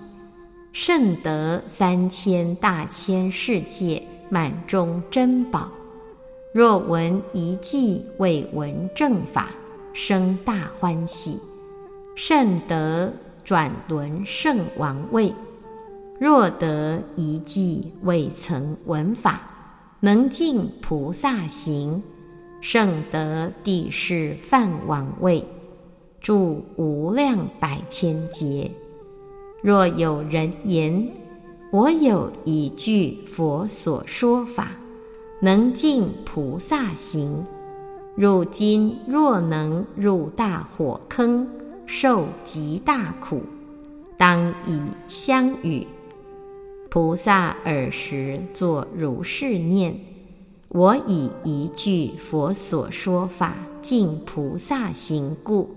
[0.72, 5.68] 甚得三千大千世界满中珍宝；
[6.54, 9.50] 若闻一记未闻正法，
[9.92, 11.38] 生大欢喜，
[12.16, 13.12] 甚得
[13.44, 15.34] 转轮圣王位；
[16.18, 19.42] 若得一记未曾闻法，
[20.00, 22.02] 能尽菩萨行。
[22.62, 25.46] 圣得地势梵王位，
[26.20, 28.72] 住无量百千劫。
[29.62, 31.08] 若有人言
[31.70, 34.72] ：“我有一句佛所说法，
[35.42, 37.44] 能尽菩萨行。”
[38.16, 41.48] 如今若能入大火坑，
[41.86, 43.44] 受极大苦，
[44.18, 45.86] 当以相与。
[46.90, 49.96] 菩萨尔时作如是念。
[50.70, 55.74] 我以一句佛所说法，尽菩萨行故。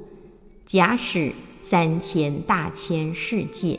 [0.66, 1.32] 假使
[1.62, 3.78] 三千大千世界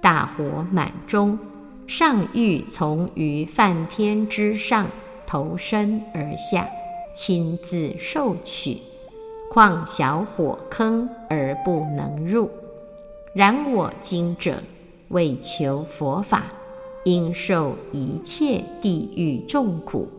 [0.00, 1.38] 大火满中，
[1.86, 4.88] 上欲从于梵天之上
[5.26, 6.68] 投身而下，
[7.14, 8.78] 亲自受取，
[9.56, 12.50] 况小火坑而不能入？
[13.32, 14.62] 然我今者
[15.08, 16.42] 为求佛法，
[17.06, 20.10] 应受一切地狱众苦。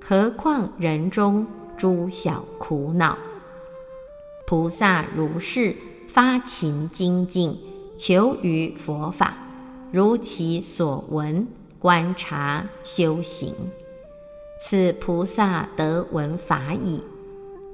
[0.00, 1.44] 何况人中
[1.76, 3.18] 诸小苦恼，
[4.46, 5.74] 菩萨如是
[6.06, 7.58] 发勤精进，
[7.98, 9.36] 求于佛法，
[9.90, 11.44] 如其所闻
[11.80, 13.52] 观察修行。
[14.60, 17.02] 此菩萨得闻法已，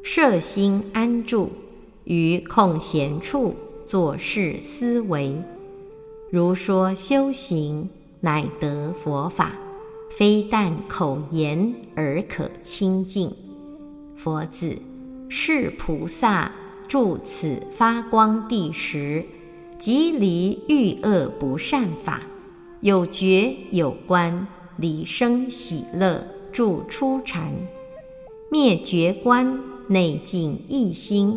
[0.02, 1.50] 摄心安住
[2.04, 5.34] 于空闲处，作事思维，
[6.30, 7.88] 如说修行，
[8.20, 9.52] 乃得佛法。
[10.10, 13.30] 非但口言而可清净。
[14.16, 14.76] 佛子，
[15.28, 16.50] 是菩萨
[16.88, 19.24] 住此发光地时，
[19.78, 22.22] 即离欲恶不善法，
[22.80, 24.46] 有觉有观，
[24.78, 27.52] 离生喜乐，住初禅；
[28.50, 29.60] 灭绝观，
[29.90, 31.36] 内静一心，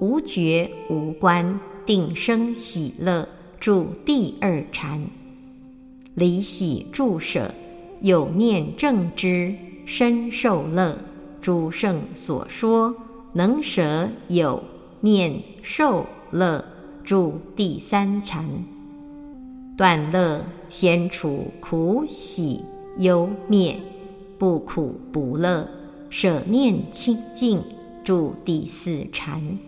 [0.00, 3.28] 无觉无观，定生喜乐，
[3.60, 5.00] 住第二禅。
[6.14, 7.54] 离喜住舍。
[8.00, 9.54] 有念正知，
[9.86, 10.98] 身受乐。
[11.40, 12.92] 诸圣所说，
[13.32, 14.60] 能舍有
[15.00, 16.64] 念受乐，
[17.04, 18.44] 住第三禅。
[19.76, 22.60] 断乐先除苦喜
[22.98, 23.76] 忧灭，
[24.38, 25.68] 不苦不乐，
[26.10, 27.62] 舍念清净，
[28.04, 29.58] 住第四禅。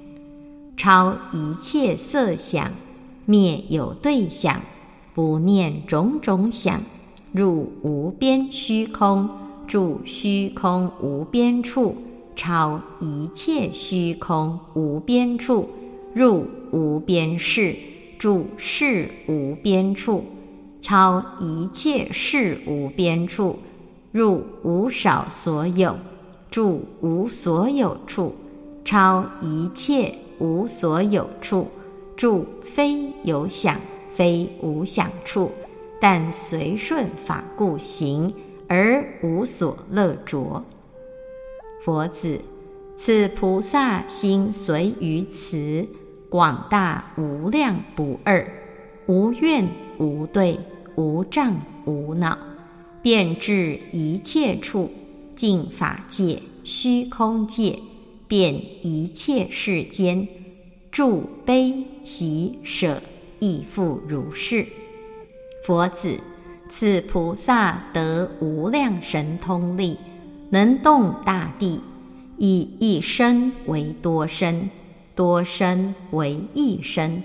[0.77, 2.71] 超一切色想，
[3.25, 4.61] 灭有对想，
[5.15, 6.81] 不念种种想。
[7.33, 9.29] 入无边虚空，
[9.67, 11.97] 住虚空无边处，
[12.37, 15.69] 超一切虚空无边处，
[16.13, 17.75] 入无边事，
[18.19, 20.25] 住事无边处，
[20.81, 23.59] 超一切事无边处，
[24.13, 25.97] 入无少所有，
[26.55, 28.33] 住无所有处，
[28.85, 31.67] 超一切无所有处，
[32.17, 33.77] 住非有想
[34.13, 35.51] 非无想处。
[36.01, 38.33] 但随顺法故行，
[38.69, 40.65] 而无所乐着。
[41.83, 42.41] 佛子，
[42.97, 45.85] 此菩萨心随于此，
[46.31, 48.49] 广大无量不二，
[49.07, 50.61] 无怨无对，
[50.95, 52.39] 无障无恼，
[53.03, 54.89] 遍至一切处，
[55.37, 57.79] 净法界、虚空界，
[58.29, 60.27] 遍一切世间，
[60.91, 63.03] 住悲喜舍
[63.41, 64.67] 亦复如是。
[65.67, 66.19] 佛子，
[66.69, 69.97] 此菩萨得无量神通力，
[70.51, 71.81] 能动大地，
[72.39, 74.71] 以一身为多身，
[75.15, 77.23] 多身为一身，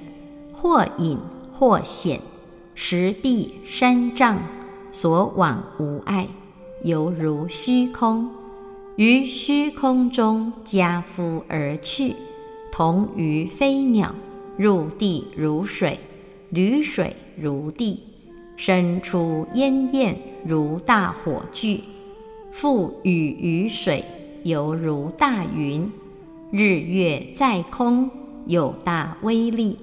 [0.54, 1.18] 或隐
[1.54, 2.20] 或显，
[2.76, 4.42] 石壁山障，
[4.92, 6.28] 所往无碍，
[6.84, 8.30] 犹如虚空。
[8.96, 12.16] 于虚空中加趺而去，
[12.72, 14.14] 同于飞鸟。
[14.58, 15.98] 入地如水，
[16.50, 18.04] 履水如地，
[18.58, 21.82] 生出烟焰如大火炬，
[22.54, 24.04] 覆雨于水，
[24.44, 25.90] 犹如大云。
[26.52, 28.10] 日月在空，
[28.48, 29.78] 有大威力，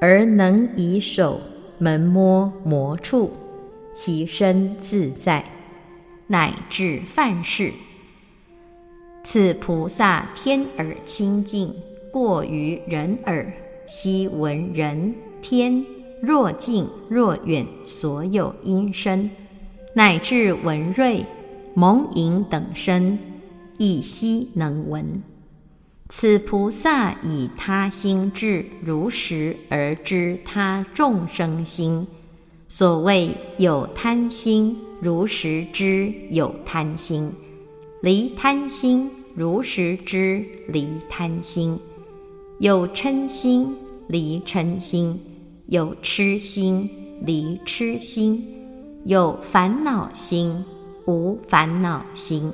[0.00, 1.40] 而能以手
[1.78, 3.30] 门摸魔处，
[3.94, 5.44] 其身自在，
[6.30, 7.72] 乃至犯事。
[9.24, 11.74] 此菩萨天耳清净，
[12.12, 13.52] 过于人耳。
[13.88, 15.12] 悉闻人
[15.42, 15.84] 天
[16.22, 19.28] 若近若远，所有音声，
[19.94, 21.26] 乃至文瑞、
[21.74, 23.18] 蒙影等声，
[23.78, 25.20] 亦悉能闻。
[26.08, 32.06] 此菩萨以他心智如实而知他众生心。
[32.68, 37.30] 所谓有贪心，如实知有贪心；
[38.02, 41.78] 离贪心，如实知离贪心。
[42.58, 43.74] 有嗔心，
[44.08, 45.14] 离嗔心；
[45.68, 46.90] 有痴心，
[47.24, 48.38] 离痴心；
[49.04, 50.62] 有烦恼心，
[51.06, 52.52] 无烦恼心；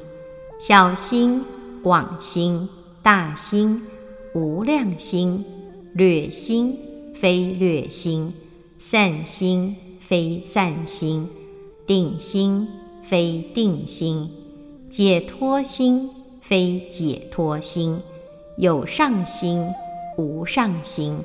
[0.60, 1.42] 小心、
[1.82, 2.68] 广心、
[3.02, 3.82] 大心、
[4.34, 5.42] 无量心；
[5.94, 6.78] 略心、
[7.12, 8.32] 非略心；
[8.78, 11.26] 善心、非善心；
[11.86, 12.68] 定心、
[13.02, 14.28] 非定心；
[14.90, 16.10] 解脱心、
[16.40, 17.98] 非解脱心；
[18.56, 19.66] 有上心。
[20.18, 21.18] 无上心，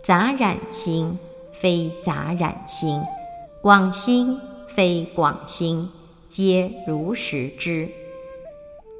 [0.00, 1.18] 杂染心，
[1.52, 3.00] 非杂染心；
[3.60, 4.38] 广心，
[4.68, 5.88] 非广心，
[6.28, 7.88] 皆如实知。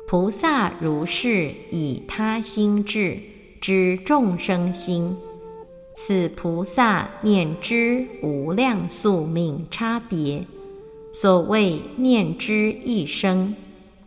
[0.09, 3.21] 菩萨如是以他心智
[3.61, 5.17] 知众生心，
[5.95, 10.45] 此菩萨念知无量宿命差别。
[11.21, 13.53] 所谓念之一生，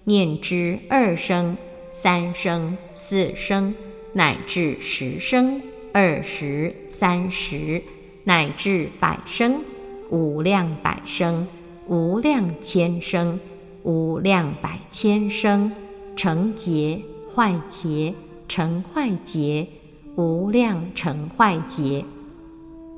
[0.06, 1.58] 念之二生，
[1.92, 3.76] 三生，四生。
[4.14, 7.84] 乃至十生、二十、三十，
[8.24, 9.62] 乃至百生，
[10.10, 11.46] 无量百生，
[11.86, 13.38] 无量千生，
[13.84, 15.70] 无量百千生，
[16.16, 16.98] 成劫、
[17.36, 18.14] 坏劫、
[18.48, 19.68] 成坏劫，
[20.16, 22.06] 无量成坏劫。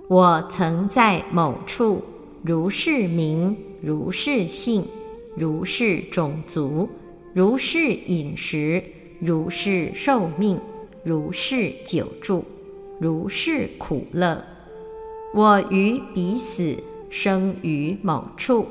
[0.08, 2.04] 我曾在某处，
[2.44, 4.82] 如是名，如是性，
[5.36, 6.88] 如是种族，
[7.34, 8.82] 如是饮食，
[9.20, 10.58] 如是寿命。
[11.04, 12.46] 如是久住，
[12.98, 14.42] 如是苦乐。
[15.34, 16.78] 我于彼死，
[17.10, 18.64] 生于某处；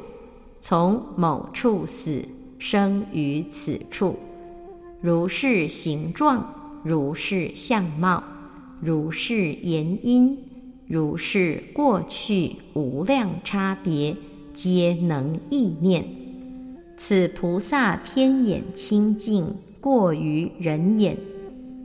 [0.61, 2.25] 从某处死，
[2.59, 4.19] 生于此处。
[5.03, 8.25] 如是形状，如是相貌，
[8.81, 10.39] 如是言音，
[10.87, 14.17] 如是过去无量差别，
[14.53, 16.05] 皆能意念。
[16.97, 19.47] 此菩萨天眼清净，
[19.81, 21.17] 过于人眼。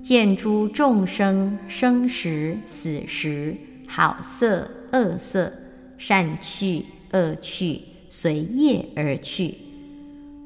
[0.01, 3.57] 见诸众生生时死时，
[3.87, 5.51] 好色恶色，
[5.97, 9.55] 善趣恶趣，随业而去。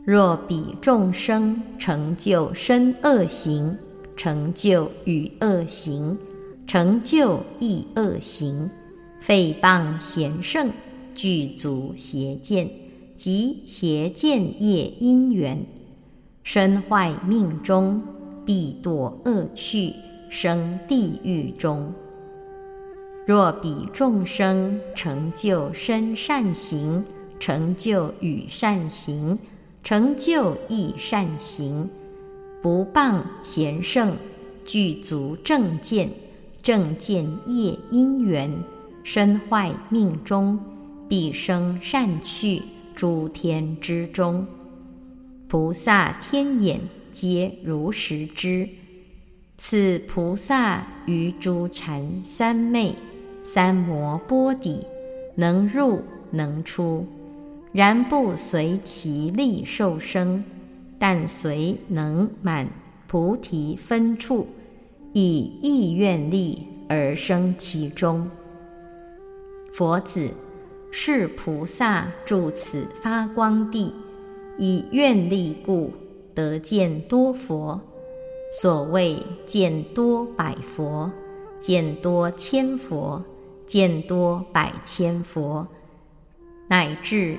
[0.03, 3.78] 若彼众生成就身恶行，
[4.17, 6.17] 成就与恶行，
[6.65, 8.67] 成就意恶行，
[9.24, 10.72] 诽谤贤圣，
[11.22, 12.67] 具足邪见
[13.15, 15.63] 及邪见业因缘，
[16.43, 18.01] 身坏命中。
[18.43, 19.93] 必堕恶趣，
[20.32, 21.93] 生地狱中。
[23.28, 27.05] 若彼众生成就身善行，
[27.39, 29.38] 成就与善行，
[29.84, 31.88] 成就亦善行，
[32.63, 34.11] 不谤贤圣，
[34.65, 36.09] 具足正见，
[36.63, 38.51] 正见业因缘，
[39.03, 40.57] 身坏命中，
[41.12, 42.62] 必生善趣
[42.95, 44.47] 诸天之中。
[45.49, 46.80] 菩萨天眼。
[47.12, 48.70] 皆如实知，
[49.57, 52.95] 此菩萨于诸禅三昧、
[53.43, 54.80] 三摩波底，
[55.36, 56.01] 能入
[56.32, 57.05] 能出，
[57.74, 60.41] 然不随其力受生，
[60.97, 62.66] 但随能满
[63.07, 64.47] 菩提分处，
[65.12, 68.32] 以意愿力而生其中。
[69.74, 70.30] 佛子，
[70.92, 73.94] 是菩萨住此发光地，
[74.58, 75.94] 以愿力故。
[76.34, 77.82] 得见多佛，
[78.54, 81.12] 所谓见多百佛，
[81.60, 83.22] 见多千佛，
[83.68, 85.68] 见多百千佛，
[86.70, 87.38] 乃至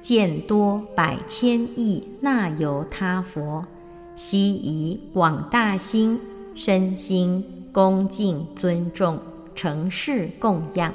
[0.00, 3.66] 见多百千亿那由他佛，
[4.14, 6.20] 悉以广大心、
[6.54, 9.18] 身心恭敬尊重，
[9.56, 10.94] 成事供养，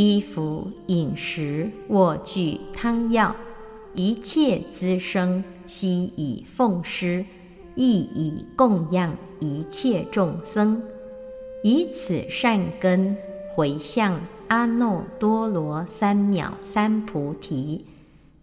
[0.00, 3.34] 衣服、饮食、卧具、汤药，
[3.96, 7.24] 一切滋生，悉以奉施，
[7.74, 10.80] 亦以供养一切众生，
[11.64, 13.16] 以此善根
[13.56, 17.84] 回向阿耨多罗三藐三菩提，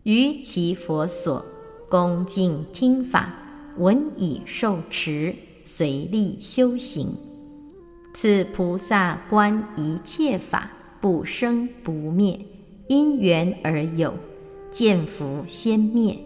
[0.03, 1.41] 于其佛所
[1.87, 3.33] 恭敬听法，
[3.77, 5.33] 闻已受持，
[5.63, 7.15] 随力修行。
[8.13, 10.69] 此菩萨观一切法
[11.05, 12.39] 不生不灭，
[12.87, 14.15] 因缘而有，
[14.71, 16.17] 见福先灭。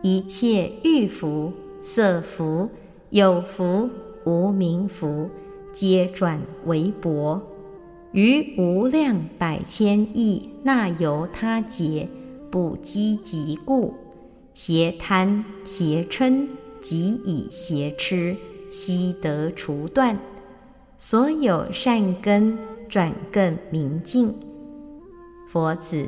[0.00, 1.52] 一切欲福、
[1.82, 2.70] 色福、
[3.10, 3.90] 有福、
[4.24, 5.28] 无名福，
[5.70, 7.42] 皆转为薄。
[8.12, 12.08] 于无量百千亿那由他劫
[12.50, 13.92] 不积极故，
[14.54, 16.46] 邪贪邪嗔
[16.80, 18.34] 即以邪痴，
[18.70, 20.18] 悉得除断。
[20.96, 22.56] 所有善根
[22.88, 24.32] 转更明净。
[25.48, 26.06] 佛子，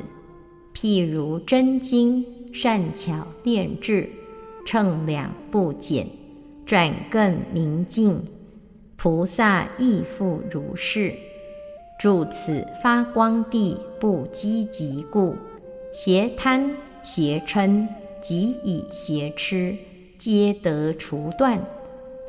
[0.73, 4.09] 譬如真金善巧炼制，
[4.65, 6.07] 称量不减，
[6.65, 8.21] 转更明净。
[8.95, 11.13] 菩萨亦复如是。
[11.99, 15.35] 住此发光地不积极故，
[15.93, 16.71] 邪贪
[17.03, 17.87] 邪嗔
[18.21, 19.75] 即以邪痴，
[20.17, 21.59] 皆得除断。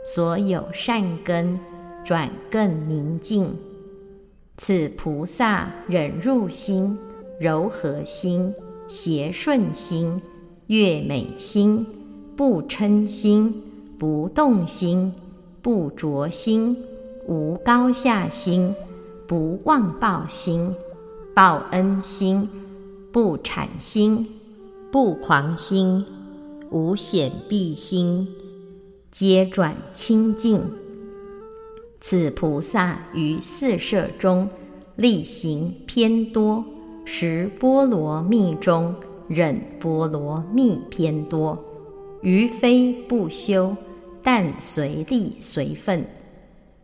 [0.05, 1.59] 所有善根。
[2.03, 3.55] 转更明净，
[4.63, 6.95] 此菩萨忍入心、
[7.41, 8.53] 柔和心、
[8.89, 10.21] 邪顺心、
[10.67, 11.87] 悦美心、
[12.37, 13.55] 不嗔心、
[13.99, 15.11] 不动心、
[15.63, 16.77] 不着心、
[17.27, 18.71] 无高下心、
[19.27, 20.71] 不忘报心、
[21.35, 22.47] 报恩心、
[23.11, 24.29] 不产心、
[24.93, 26.05] 不狂心、
[26.71, 28.29] 无显蔽心，
[29.11, 30.63] 皆转清净。
[32.01, 34.49] 此菩萨于四摄中
[34.97, 36.65] 力行偏多，
[37.05, 38.95] 十波罗蜜中
[39.29, 41.63] 忍波罗蜜偏多，
[42.23, 43.77] 于非不修，
[44.23, 46.05] 但随力随分。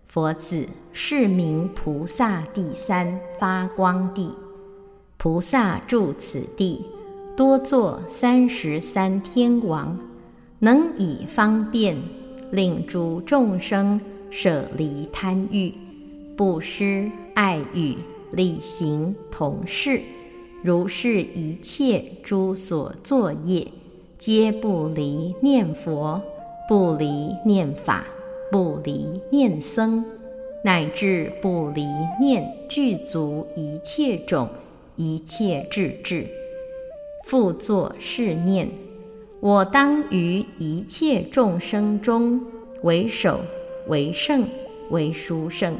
[0.07, 4.33] 佛子是名菩萨第三发光地。
[5.17, 6.85] 菩萨住此地，
[7.35, 9.99] 多作三十三天王，
[10.59, 11.97] 能以方便
[12.51, 13.99] 令诸众生。
[14.39, 15.73] 舍离贪欲，
[16.37, 17.97] 布施爱语，
[18.33, 20.03] 力行同事，
[20.63, 23.67] 如是一切诸所作业，
[24.19, 26.21] 皆不离念佛，
[26.69, 28.07] 不离念法，
[28.53, 30.05] 不离念僧，
[30.63, 31.87] 乃至不离
[32.21, 34.47] 念具足一切种
[34.97, 36.27] 一切智智，
[37.25, 38.69] 复作是念：
[39.41, 42.39] 我当于一切众生中
[42.83, 43.41] 为首。
[43.89, 44.47] 为圣，
[44.91, 45.77] 为殊圣，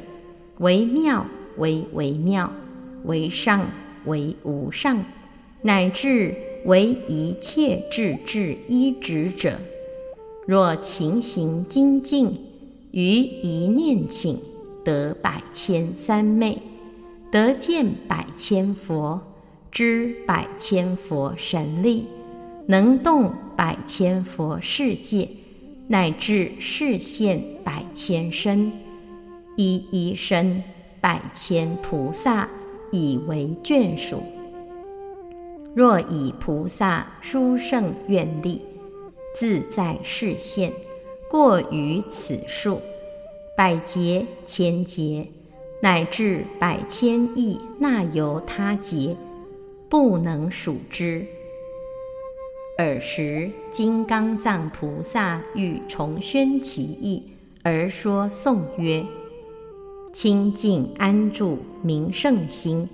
[0.59, 1.27] 为妙，
[1.57, 2.53] 为微妙，
[3.05, 3.67] 为上，
[4.05, 5.05] 为无上，
[5.63, 6.35] 乃至
[6.65, 9.59] 为一切智智依止者。
[10.47, 12.31] 若勤行精进，
[12.93, 14.39] 于一念请
[14.85, 16.63] 得百千三昧，
[17.31, 19.21] 得见百千佛，
[19.73, 22.07] 知百千佛神力，
[22.67, 25.29] 能动百千佛世界。
[25.89, 28.73] 乃至视现百千身，
[29.57, 30.63] 一一身
[31.01, 32.49] 百千菩萨
[32.91, 34.23] 以为眷属。
[35.75, 38.63] 若以菩萨殊胜愿力，
[39.35, 40.73] 自在视现，
[41.31, 42.81] 过于此数，
[43.57, 45.27] 百劫千劫，
[45.83, 49.15] 乃至百千亿那由他劫，
[49.89, 51.27] 不能数之。
[52.79, 57.23] 尔时，金刚藏菩萨欲重宣其意，
[57.63, 59.03] 而说颂曰
[60.13, 62.87] ：“清净安住明圣心，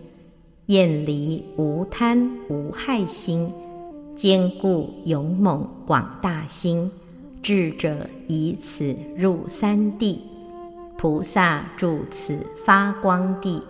[0.66, 3.50] 厌离无贪无害心，
[4.14, 6.88] 坚固勇猛广大心，
[7.42, 10.24] 智者以此入三地。
[10.96, 13.60] 菩萨住此发光地，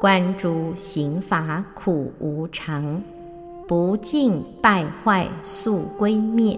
[0.00, 3.00] 观诸行法苦无常。”
[3.68, 6.56] 不净败坏速归灭，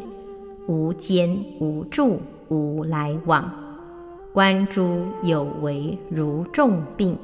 [0.66, 3.50] 无间无住无来往，
[4.30, 7.16] 观诸有为如重病，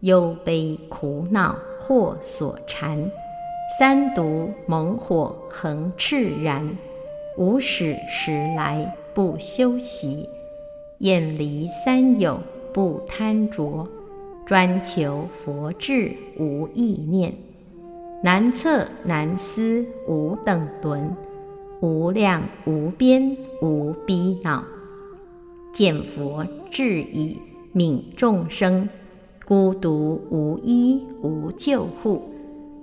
[0.00, 2.98] 忧悲苦恼或所缠，
[3.78, 6.66] 三毒猛火恒炽然，
[7.36, 10.26] 无始时来不修习，
[11.00, 12.40] 远离三有
[12.72, 13.86] 不贪着，
[14.46, 17.34] 专求佛智无意念。
[18.22, 21.16] 难测难思无等伦，
[21.80, 24.62] 无量无边无逼恼。
[25.72, 27.40] 见佛智已
[27.74, 28.86] 悯众生，
[29.46, 32.28] 孤独无依无救护，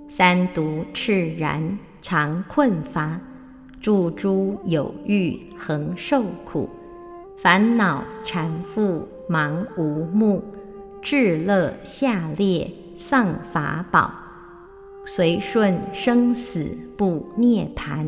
[0.08, 3.20] 三毒炽然常困乏，
[3.80, 6.68] 诸诸有欲恒受苦，
[7.36, 10.42] 烦恼缠缚忙无目，
[11.00, 14.12] 至乐下劣丧法宝，
[15.10, 18.06] 随顺生死不涅盘。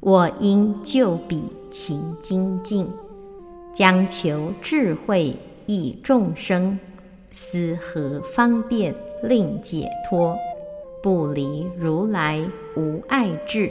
[0.00, 2.86] 我应就彼勤精进，
[3.74, 5.36] 将求智慧
[5.66, 6.78] 益众生，
[7.30, 10.34] 思何方便令解脱？
[11.02, 12.42] 不离如来
[12.74, 13.70] 无爱智，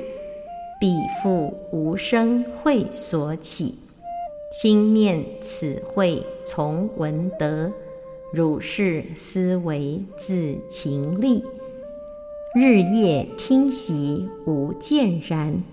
[0.80, 0.94] 彼
[1.24, 3.74] 复无生会所起。
[4.54, 7.72] 心念此慧从闻得，
[8.32, 11.44] 如是思维自勤力，
[12.62, 15.64] 日夜听习无见然。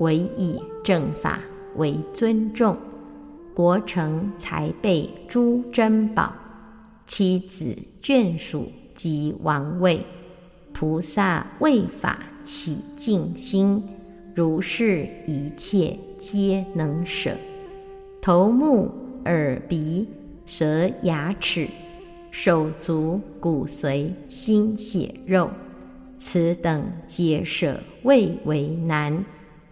[0.00, 1.38] 唯以正法
[1.76, 2.76] 为尊重，
[3.54, 6.32] 国城财备诸珍宝，
[7.06, 10.04] 妻子眷属及王位，
[10.72, 13.80] 菩萨为法起净心，
[14.34, 17.36] 如是一切皆能舍。
[18.20, 18.90] 头目
[19.26, 20.08] 耳鼻
[20.44, 21.68] 舌牙齿，
[22.32, 25.48] 手足骨髓心血肉，
[26.22, 29.24] 此等皆舍未为难。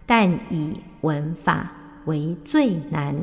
[0.05, 1.71] 但以闻法
[2.03, 3.15] 为最难。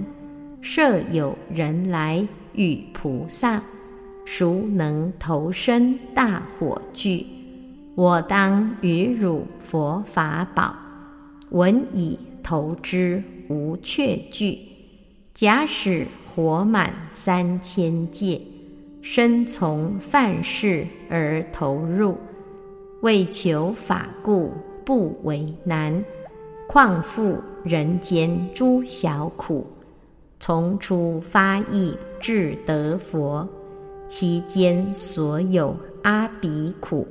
[0.62, 3.62] 设有人来与菩萨，
[4.24, 7.26] 孰能投身大火炬？
[7.94, 10.74] 我当与汝佛法宝，
[11.50, 14.58] 闻已投之无却惧。
[15.34, 18.40] 假使活满三千界，
[19.02, 22.16] 身从犯事而投入，
[23.00, 24.52] 为求法故
[24.84, 26.04] 不为难。
[26.66, 29.66] 况复人间诸小苦，
[30.38, 33.48] 从初发意至得佛，
[34.06, 37.08] 其间所有阿鼻苦，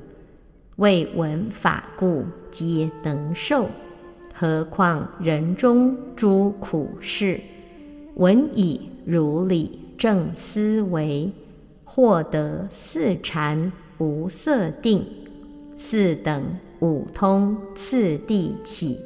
[0.76, 3.68] 为闻法故皆能受。
[4.34, 7.40] 何况人中诸苦事，
[8.14, 11.32] 闻以如理正思维，
[11.84, 15.04] 获得四禅无色定，
[15.78, 16.44] 四等
[16.82, 18.98] 五通次第起。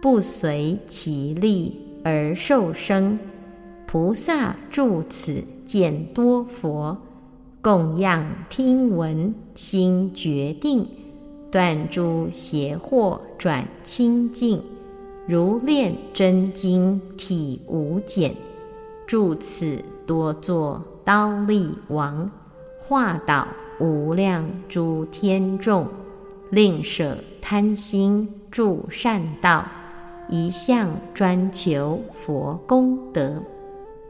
[0.00, 3.18] 不随其力而受生，
[3.86, 6.96] 菩萨住此见多佛，
[7.60, 10.86] 供养听闻心决定，
[11.50, 14.62] 断诸邪惑转清净，
[15.26, 18.32] 如炼真金体无减。
[19.08, 22.30] 住此多作刀力王，
[22.78, 23.48] 化导
[23.78, 25.86] 无量诸天众，
[26.50, 29.64] 令舍贪心助善道。
[30.28, 33.40] 一向专求佛功德，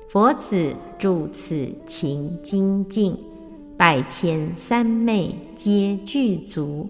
[0.08, 3.14] 佛子住此勤精进，
[3.76, 6.88] 百千三昧皆具足，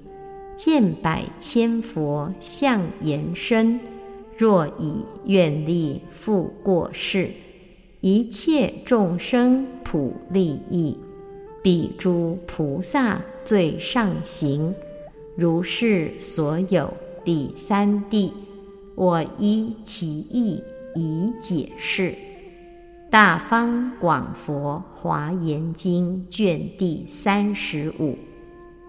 [0.55, 3.81] 见百千佛相延伸。
[4.39, 7.31] 若以愿力复过世，
[8.01, 10.97] 一切众生普利益，
[11.67, 14.73] 彼诸菩萨最上行，
[15.35, 16.95] 如是所有
[17.25, 18.33] 第三地。
[18.95, 20.63] 我依其意
[20.95, 22.11] 以解释，
[23.11, 28.17] 《大方广佛华严经》卷第三十五。